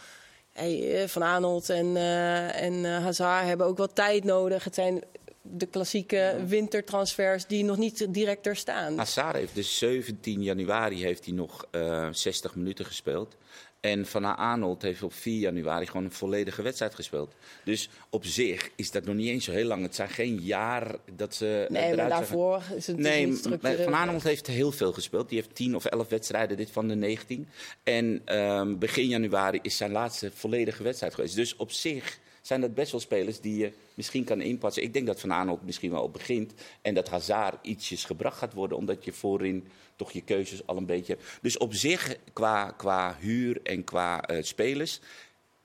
[0.53, 4.65] Hey, Van Aanholt en, eh, en Hazard hebben ook wel tijd nodig.
[4.65, 5.03] Het zijn
[5.51, 8.99] de klassieke wintertransfers die nog niet direct er staan.
[8.99, 13.37] Hazard heeft dus 17 januari heeft hij nog eh 60 minuten gespeeld.
[13.81, 17.35] En Van Arnold heeft op 4 januari gewoon een volledige wedstrijd gespeeld.
[17.65, 19.83] Dus op zich is dat nog niet eens zo heel lang.
[19.83, 21.67] Het zijn geen jaar dat ze.
[21.69, 23.85] nee, eruit maar zijn daarvoor is het Nee, niet maar structureel.
[23.85, 25.29] Van Arnold heeft heel veel gespeeld.
[25.29, 27.49] Die heeft 10 of 11 wedstrijden, dit van de 19.
[27.83, 31.35] En ehm, begin januari is zijn laatste volledige wedstrijd geweest.
[31.35, 34.83] Dus op zich zijn dat best wel spelers die je misschien kan inpassen.
[34.83, 36.55] Ik denk dat Van Arnold misschien wel begint.
[36.83, 40.87] En dat Hazard ietsjes gebracht gaat worden, omdat je voorin toch je keuzes al een
[40.87, 41.19] beetje...
[41.43, 45.01] Dus op zich, qua, qua huur en qua eh, spelers...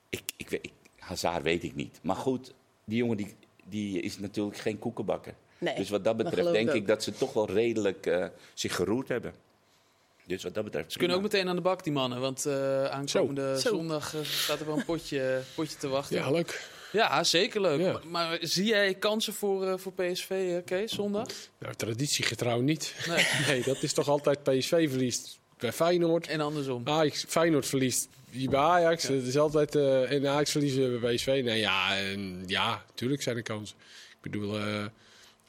[0.08, 0.60] Ik, ik,
[0.98, 1.98] Hazard weet ik niet.
[2.02, 2.54] Maar goed,
[2.84, 5.34] die jongen die, die is natuurlijk geen koekenbakker.
[5.58, 9.08] Nee, dus wat dat betreft denk ik dat ze toch wel redelijk eh, zich geroerd
[9.08, 9.34] hebben.
[10.30, 10.92] Dus wat dat betreft.
[10.92, 12.20] Ze kunnen ook meteen aan de bak, die mannen.
[12.20, 13.68] Want eh, aankomende Zo.
[13.68, 16.16] zondag eh, staat er wel een potje, potje te wachten.
[16.16, 16.68] Ja, leuk.
[16.92, 17.80] Ja, zeker leuk.
[17.80, 17.92] Ja.
[17.92, 21.28] Maar, maar zie jij kansen voor, eh, voor PSV, Kees, zondag?
[21.58, 22.94] Nou, traditiegetrouw niet.
[23.08, 23.26] Nee.
[23.46, 26.26] Nee, dat is toch altijd PSV verliest bij Feyenoord.
[26.26, 26.82] En andersom.
[26.84, 29.02] Ajax, Feyenoord verliest hier bij Ajax.
[29.02, 29.74] Het is altijd...
[29.74, 31.40] eh en Ajax verliezen bij PSV.
[31.44, 33.76] Nee, ja, en, ja, tuurlijk zijn er kansen.
[34.10, 34.58] Ik bedoel...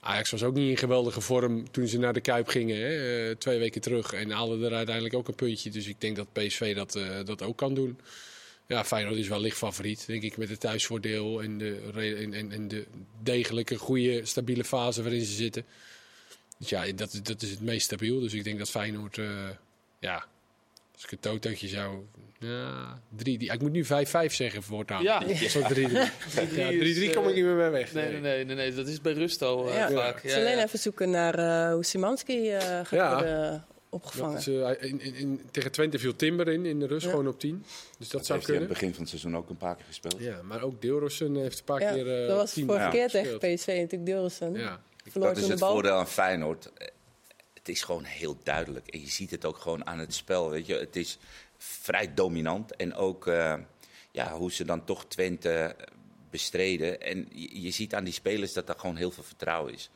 [0.03, 2.77] Ajax was ook niet in geweldige vorm toen ze naar de Kuip gingen.
[2.77, 4.13] Hè, eh, twee weken terug.
[4.13, 5.69] En haalden er uiteindelijk ook een puntje.
[5.69, 7.99] Dus ik denk dat PSV dat, eh, dat ook kan doen.
[8.67, 11.91] Ja, Feyenoord is wel licht favoriet, denk ik, met het thuisvoordeel en de,
[12.31, 12.85] en, en, de
[13.23, 15.65] degelijke, goede, stabiele fase waarin ze zitten.
[16.57, 18.19] Dus ja, dat, dat is het meest stabiel.
[18.19, 19.49] Dus ik denk dat Feyenoord, eh,
[19.99, 20.25] ja,
[21.01, 21.97] als ik een totootje zou...
[22.39, 23.21] Ja, 3-3.
[23.23, 23.87] Ik moet nu 5-5
[24.27, 25.03] zeggen voortaan.
[25.03, 25.35] Ja.
[25.35, 25.63] Zo 3-3.
[25.75, 27.93] Ja, 3-3 kom ik niet meer mee weg.
[27.93, 29.89] Nee, nee, nee, nee, nee, dat is bij rust al eh, Ja.
[29.91, 30.23] vaak.
[30.23, 31.35] Ik zal alleen even zoeken naar
[31.67, 33.13] eh, hoe Simanski eh, gaat Ja.
[33.13, 34.37] worden Dat opgevangen.
[34.37, 37.09] is, eh, in, in, in- tegen Twente viel Timber in, in de rust, Ja.
[37.11, 37.63] gewoon op 10.
[37.63, 37.63] Dus
[37.97, 38.61] dat, Dat zou heeft hij kunnen.
[38.61, 40.15] het begin van het seizoen ook een paar keer gespeeld.
[40.19, 42.89] Ja, maar ook Deelrossen heeft een paar ja, keer eh, dat was 10 vorige Ja.
[42.91, 43.37] keer tegen.
[43.37, 44.53] PSV natuurlijk Deelrussen.
[44.53, 44.81] Ja.
[45.09, 46.71] Verloor dat is het voordeel aan Feyenoord.
[47.61, 48.87] Het is gewoon heel duidelijk.
[48.87, 50.49] En je ziet het ook gewoon aan het spel.
[50.49, 50.73] Weet je.
[50.73, 51.17] Het is
[51.57, 52.75] vrij dominant.
[52.75, 53.55] En ook eh,
[54.11, 55.75] ja, hoe ze dan toch Twente
[56.29, 57.01] bestreden.
[57.01, 59.89] En je, je ziet aan die spelers dat er gewoon heel veel vertrouwen is.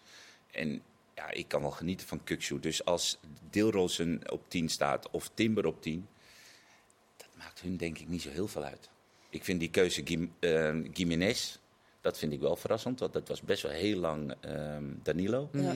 [0.51, 0.81] En
[1.15, 2.59] ja, ik kan wel genieten van Kukshoe.
[2.59, 3.17] Dus als
[3.49, 6.07] Deelrozen op 10 staat of Timber op 10...
[7.17, 8.89] dat maakt hun denk ik niet zo heel veel uit.
[9.29, 11.57] Ik vind die keuze Gim, eh, Gimenez...
[12.01, 15.49] Dat vind ik wel verrassend, want dat was best wel heel lang ehm, Danilo.
[15.51, 15.75] Ja.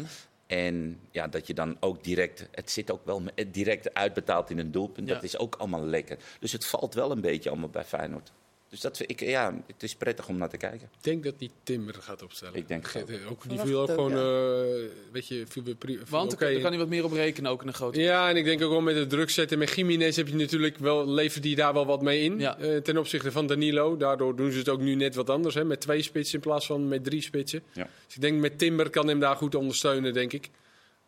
[0.50, 4.72] En ja, dat je dan ook direct, het zit ook wel direct uitbetaald in een
[4.72, 5.08] doelpunt.
[5.08, 5.14] Ja.
[5.14, 6.18] Dat is ook allemaal lekker.
[6.40, 8.32] Dus het valt wel een beetje allemaal bij Feyenoord.
[8.70, 10.82] Dus dat, vind ik, ja, het is prettig om naar te kijken.
[10.98, 12.56] Ik denk dat die Timber gaat opstellen.
[12.56, 13.50] Ik denk het ook.
[13.50, 16.52] Die viel ook gewoon, eh, weet je, viel weer pri- Want oké.
[16.52, 18.02] daar kan hij wat meer op rekenen, ook in een grote...
[18.02, 19.58] Ja, en ik denk ook wel met het druk zetten.
[19.58, 22.40] Met Jiménez heb je natuurlijk wel, levert hij daar wel wat mee in.
[22.40, 22.58] Ja.
[22.58, 23.98] eh, ten opzichte van Danilo.
[23.98, 25.56] Daardoor doen ze het ook nu net wat anders.
[25.56, 27.62] Hè, met twee spitsen in plaats van met drie spitsen.
[27.74, 27.90] Ja.
[28.06, 30.50] Dus ik denk met Timber kan hem daar goed ondersteunen, denk ik.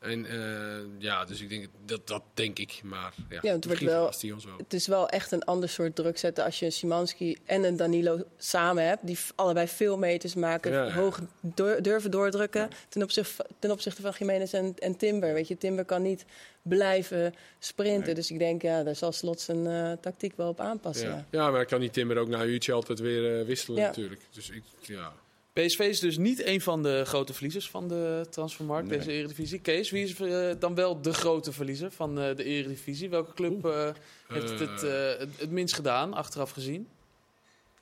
[0.01, 2.79] En eh, ja, dus ik denk dat, dat denk ik.
[2.83, 4.11] Maar ja, Ja, het wordt wel-.
[4.57, 7.75] Het is wel echt een ander soort druk zetten als je een Simanski en een
[7.77, 9.07] Danilo samen hebt.
[9.07, 10.91] Die allebei veel meters maken, Ja, ja.
[10.93, 12.69] hoog door- durven doordrukken.
[12.89, 15.33] Ten, opzichte, ten opzichte van Jiménez en, en Timber.
[15.33, 16.25] Weet je, Timber kan niet
[16.61, 18.05] blijven sprinten.
[18.05, 18.15] Nee.
[18.15, 21.25] Dus ik denk, ja, daar zal Slot zijn eh, tactiek wel op aanpassen.
[21.31, 21.43] Ja.
[21.49, 23.87] Maar dan kan die Timber ook na een uurtje altijd weer eh, wisselen Ja.
[23.87, 24.21] natuurlijk.
[24.31, 25.13] Dus ik, ja.
[25.53, 28.97] PSV is dus niet een van de grote verliezers van de transfermarkt, Nee.
[28.97, 29.59] deze Eredivisie.
[29.59, 33.09] Kees, wie is eh, dan wel de grote verliezer van eh, de Eredivisie?
[33.09, 33.89] Welke club eh,
[34.27, 34.81] heeft het het,
[35.19, 36.87] het het minst gedaan, achteraf gezien?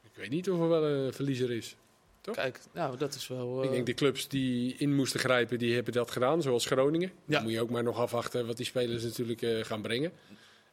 [0.04, 1.76] ik weet niet of er wel een verliezer is.
[2.22, 2.36] Toch?
[2.36, 3.60] Kijk, nou, dat is wel...
[3.60, 6.42] eh, Ik denk de clubs die in moesten grijpen, die hebben dat gedaan.
[6.42, 7.12] Zoals Groningen.
[7.26, 7.34] Ja.
[7.34, 10.12] Dan moet je ook maar nog afwachten wat die spelers natuurlijk eh, gaan brengen.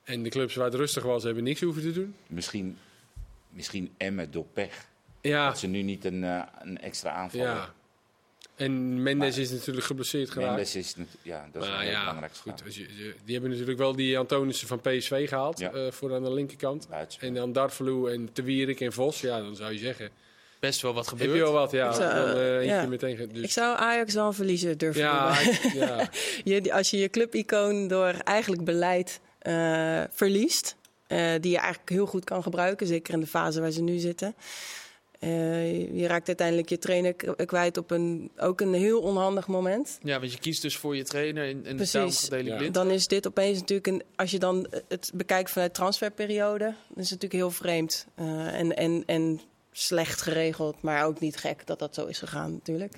[0.04, 2.14] En de clubs waar het rustig was, hebben niks hoeven te doen.
[2.26, 2.78] Misschien,
[3.50, 4.86] misschien Emmen door pech.
[5.26, 7.46] Ja, Dat ze nu niet een, eh, een extra aanval ja.
[7.46, 7.74] hebben.
[8.56, 10.50] En Mendes Maar- is natuurlijk geblesseerd geraakt.
[10.54, 12.62] Mendes is, ja, dat is maar een heel ja, belangrijk goed.
[12.64, 12.86] Als je,
[13.24, 15.58] die hebben natuurlijk wel die Antonissen van PSV gehaald.
[15.58, 15.70] Ja.
[15.72, 16.88] eh, voor aan de linkerkant.
[17.20, 19.20] En dan Darvalu en Te Wierik en Vos.
[19.20, 20.10] Ja, dan zou je zeggen.
[20.60, 21.28] best wel wat gebeurd.
[21.30, 21.70] Heb je wel wat?
[21.70, 22.86] Ja, Ik zou, dan eh, ja.
[22.86, 23.28] meteen.
[23.32, 26.08] Dus, Ik zou Ajax wel een verliezer durven ja, ik- ja,
[26.54, 32.06] Je, als je je clubicoon door eigenlijk beleid eh, verliest, eh, die je eigenlijk heel
[32.06, 34.34] goed kan gebruiken, zeker in de fase waar ze nu zitten.
[35.18, 37.14] Eh, je raakt uiteindelijk je trainer
[37.46, 39.98] kwijt op een, ook een heel onhandig moment.
[40.02, 42.28] Ja, want je kiest dus voor je trainer en, en Precies.
[42.28, 42.70] daarom Ja.
[42.70, 44.02] Dan is dit opeens natuurlijk een.
[44.16, 48.06] Als je dan het bekijkt vanuit transferperiode, dan is het natuurlijk heel vreemd.
[48.14, 49.40] Eh, en, en, en
[49.72, 52.92] slecht geregeld, maar ook niet gek dat dat zo is gegaan, natuurlijk.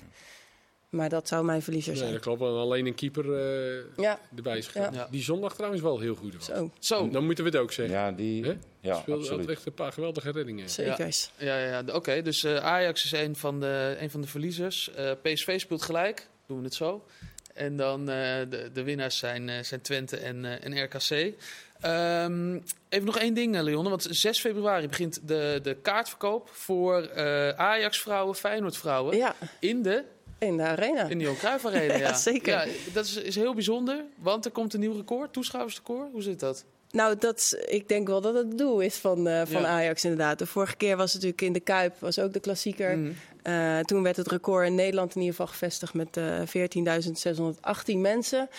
[0.89, 2.13] Maar dat zou mijn verliezer nee, zijn.
[2.13, 2.41] dat klopt.
[2.41, 4.93] En alleen een keeper eh, Ja, erbij is gegaan.
[4.93, 5.07] Ja.
[5.11, 6.45] Die zondag trouwens wel heel goed was.
[6.45, 6.71] zo.
[6.79, 7.95] Zo, Dan moeten we het ook zeggen.
[7.95, 9.49] Ja, die, ja Speelde absoluut.
[9.49, 10.69] echt een paar geweldige reddingen.
[10.69, 11.31] Zekers.
[11.37, 11.93] ja, ja, ja.
[11.93, 12.21] oké.
[12.21, 14.91] dus eh, Ajax is een van de, een van de verliezers.
[14.93, 17.05] Eh, PSV speelt gelijk, doen we het zo.
[17.53, 18.15] En dan eh,
[18.49, 21.33] de, de winnaars zijn, eh, zijn Twente en, eh, en RKC.
[21.81, 22.59] Ehm,
[22.89, 23.89] even nog één ding, Leonne.
[23.89, 29.17] Want 6 februari begint de, de kaartverkoop voor eh, Ajax-vrouwen, Feyenoord-vrouwen.
[29.17, 30.03] Ja, In de
[30.39, 31.07] in de arena.
[31.07, 31.93] in de Johan Cruijff Arena.
[31.97, 31.99] ja.
[31.99, 32.53] Ja, zeker.
[32.53, 36.11] Ja, dat is, is heel bijzonder, want er komt een nieuw record, toeschouwersrecord.
[36.11, 36.65] Hoe zit dat?
[36.91, 39.67] Nou, dat, ik denk wel dat het doel is van, eh, van Ja.
[39.67, 40.39] Ajax inderdaad.
[40.39, 42.97] De vorige keer was het natuurlijk in de Kuip, was ook de klassieker.
[42.97, 43.11] Mhm.
[43.43, 48.49] Eh, toen werd het record in Nederland in ieder geval gevestigd met eh 14.618 mensen.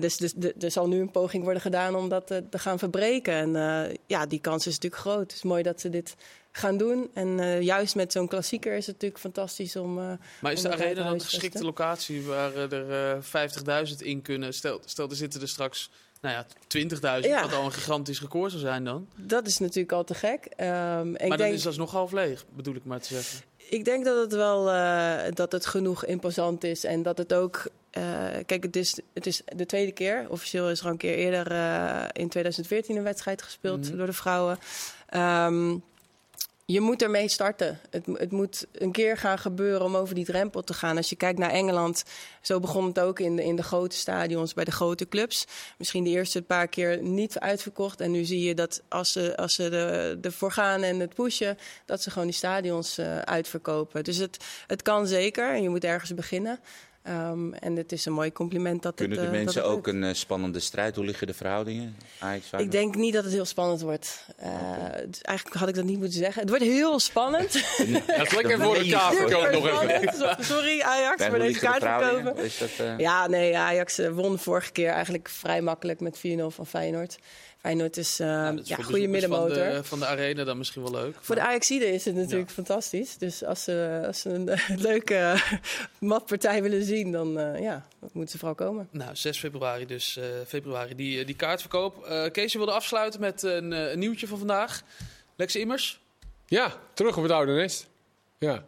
[0.00, 3.34] Dus dus er zal nu een poging worden gedaan om dat te, te gaan verbreken.
[3.34, 5.20] En ja, die kans is natuurlijk groot.
[5.20, 6.14] Het is mooi dat ze dit
[6.56, 7.10] gaan doen.
[7.14, 9.98] En eh, juist met zo'n klassieker is het natuurlijk fantastisch om...
[9.98, 14.22] eh, Maar is de arena dan een geschikte locatie waar eh, er eh 50.000 in
[14.22, 14.54] kunnen?
[14.54, 15.90] Stel, stel, er zitten er straks
[16.20, 16.46] nou ja,
[17.20, 17.42] 20.000, Ja.
[17.42, 19.08] wat al een gigantisch record zou zijn dan.
[19.16, 20.44] dat is natuurlijk al te gek.
[20.44, 23.40] En maar ik dan denk, is dat nog half leeg, bedoel ik maar te zeggen.
[23.68, 24.64] Ik denk dat het wel
[25.34, 27.66] dat het genoeg imposant is en dat het ook.
[27.90, 28.02] eh,
[28.46, 30.26] kijk, het is, het is de tweede keer.
[30.28, 31.46] Officieel is er al een keer eerder
[32.16, 33.96] in 2014 een wedstrijd gespeeld Mhm.
[33.96, 34.58] door de vrouwen.
[35.08, 35.76] Ehm,
[36.66, 37.80] je moet ermee starten.
[37.90, 40.96] Het, het moet een keer gaan gebeuren om over die drempel te gaan.
[40.96, 42.04] Als je kijkt naar Engeland,
[42.40, 45.46] zo begon het ook in de, in de grote stadions, bij de grote clubs.
[45.78, 48.00] Misschien de eerste paar keer niet uitverkocht.
[48.00, 51.58] En nu zie je dat als ze, als ze er, ervoor gaan en het pushen,
[51.84, 54.04] dat ze gewoon die stadions eh, uitverkopen.
[54.04, 56.60] Dus het, het kan zeker en je moet ergens beginnen.
[57.04, 59.70] Ehm, en het is een mooi compliment dat Kunnen het, de eh, dat mensen het
[59.70, 60.96] ook een eh, spannende strijd?
[60.96, 61.96] Hoe liggen de verhoudingen?
[62.18, 64.26] Ajax, Ik denk niet dat het heel spannend wordt.
[64.36, 64.50] Eh,
[65.06, 66.40] dus eigenlijk had ik dat niet moeten zeggen.
[66.40, 67.52] Het wordt heel spannend.
[68.16, 70.44] Dat is lekker voor de nog even.
[70.44, 72.36] Sorry Ajax voor deze kaart verkopen.
[72.36, 77.18] Eh, Ja, nee, Ajax won vorige keer eigenlijk vrij makkelijk met 4-0 van Feyenoord.
[77.64, 79.56] Feyenoord is eh is ja, voor goede middenmotor.
[79.56, 81.16] Van de, van de arena dan misschien wel leuk.
[81.20, 83.16] Voor de Ajaxide is het natuurlijk fantastisch.
[83.18, 85.42] Dus als ze, als ze een eh, leuke
[85.98, 88.88] matpartij willen zien, dan eh, ja, dan moeten ze vooral komen.
[88.90, 90.16] Nou, 6 februari dus.
[90.16, 92.04] eh, februari die, eh, die kaartverkoop.
[92.04, 94.82] Eh Kees, je wilde afsluiten met een, eh, een nieuwtje van vandaag.
[95.36, 96.00] Lex Immers.
[96.46, 97.86] Ja, terug op het oude nest.
[98.38, 98.64] Ja.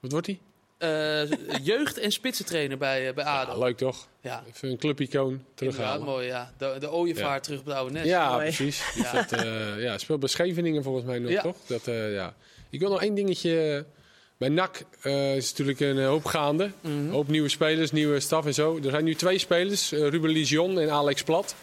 [0.00, 0.38] Wat wordt hij?
[0.78, 1.20] Eh,
[1.62, 3.58] jeugd- en spitsentrainer bij, eh, bij Ja, ADO.
[3.58, 4.06] leuk toch?
[4.20, 6.06] Ja, Even een clubicoon inderdaad, terughalen.
[6.06, 6.26] mooi.
[6.26, 6.52] Ja.
[6.58, 7.40] De, de ooievaar Ja.
[7.40, 8.06] terug op het oude nest.
[8.06, 8.42] Ja, Mooi.
[8.42, 8.82] precies.
[8.94, 9.12] Ja.
[9.12, 11.42] Dat, eh, ja, speelt bij Scheveningen volgens mij nog, Ja.
[11.42, 11.56] toch?
[11.66, 12.34] Dat, eh, ja.
[12.70, 13.84] Ik wil nog één dingetje
[14.38, 16.70] Bij NAC eh, is natuurlijk een hoop gaande.
[16.82, 18.76] Een hoop nieuwe spelers, nieuwe staf en zo.
[18.84, 21.54] Er zijn nu twee spelers, Ruben Ligion en Alex Plat.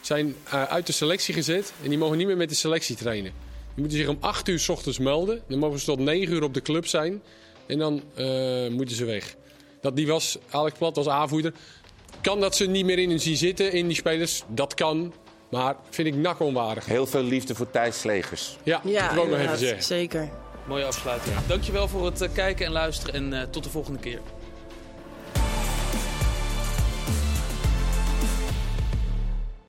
[0.00, 3.32] Zijn eh, uit de selectie gezet en die mogen niet meer met de selectie trainen.
[3.74, 5.42] Die moeten zich om 8 uur s ochtends melden.
[5.48, 7.22] Dan mogen ze tot 9 uur op de club zijn.
[7.68, 9.36] En dan eh, moeten ze weg.
[9.80, 11.52] Dat, die was, Alex Plat als aanvoerder.
[12.20, 14.42] Kan dat ze niet meer in hun zien zitten, in die spelers?
[14.46, 15.12] Dat kan.
[15.50, 16.86] Maar vind ik NAC onwaardig.
[16.86, 18.56] Heel veel liefde voor Thijs Slegers.
[18.62, 19.82] Ja, dat wil ik nog even zeggen.
[19.82, 20.30] zeker.
[20.66, 21.36] Mooie afsluiting.
[21.46, 24.20] Dankjewel voor het eh, kijken en luisteren en eh, tot de volgende keer.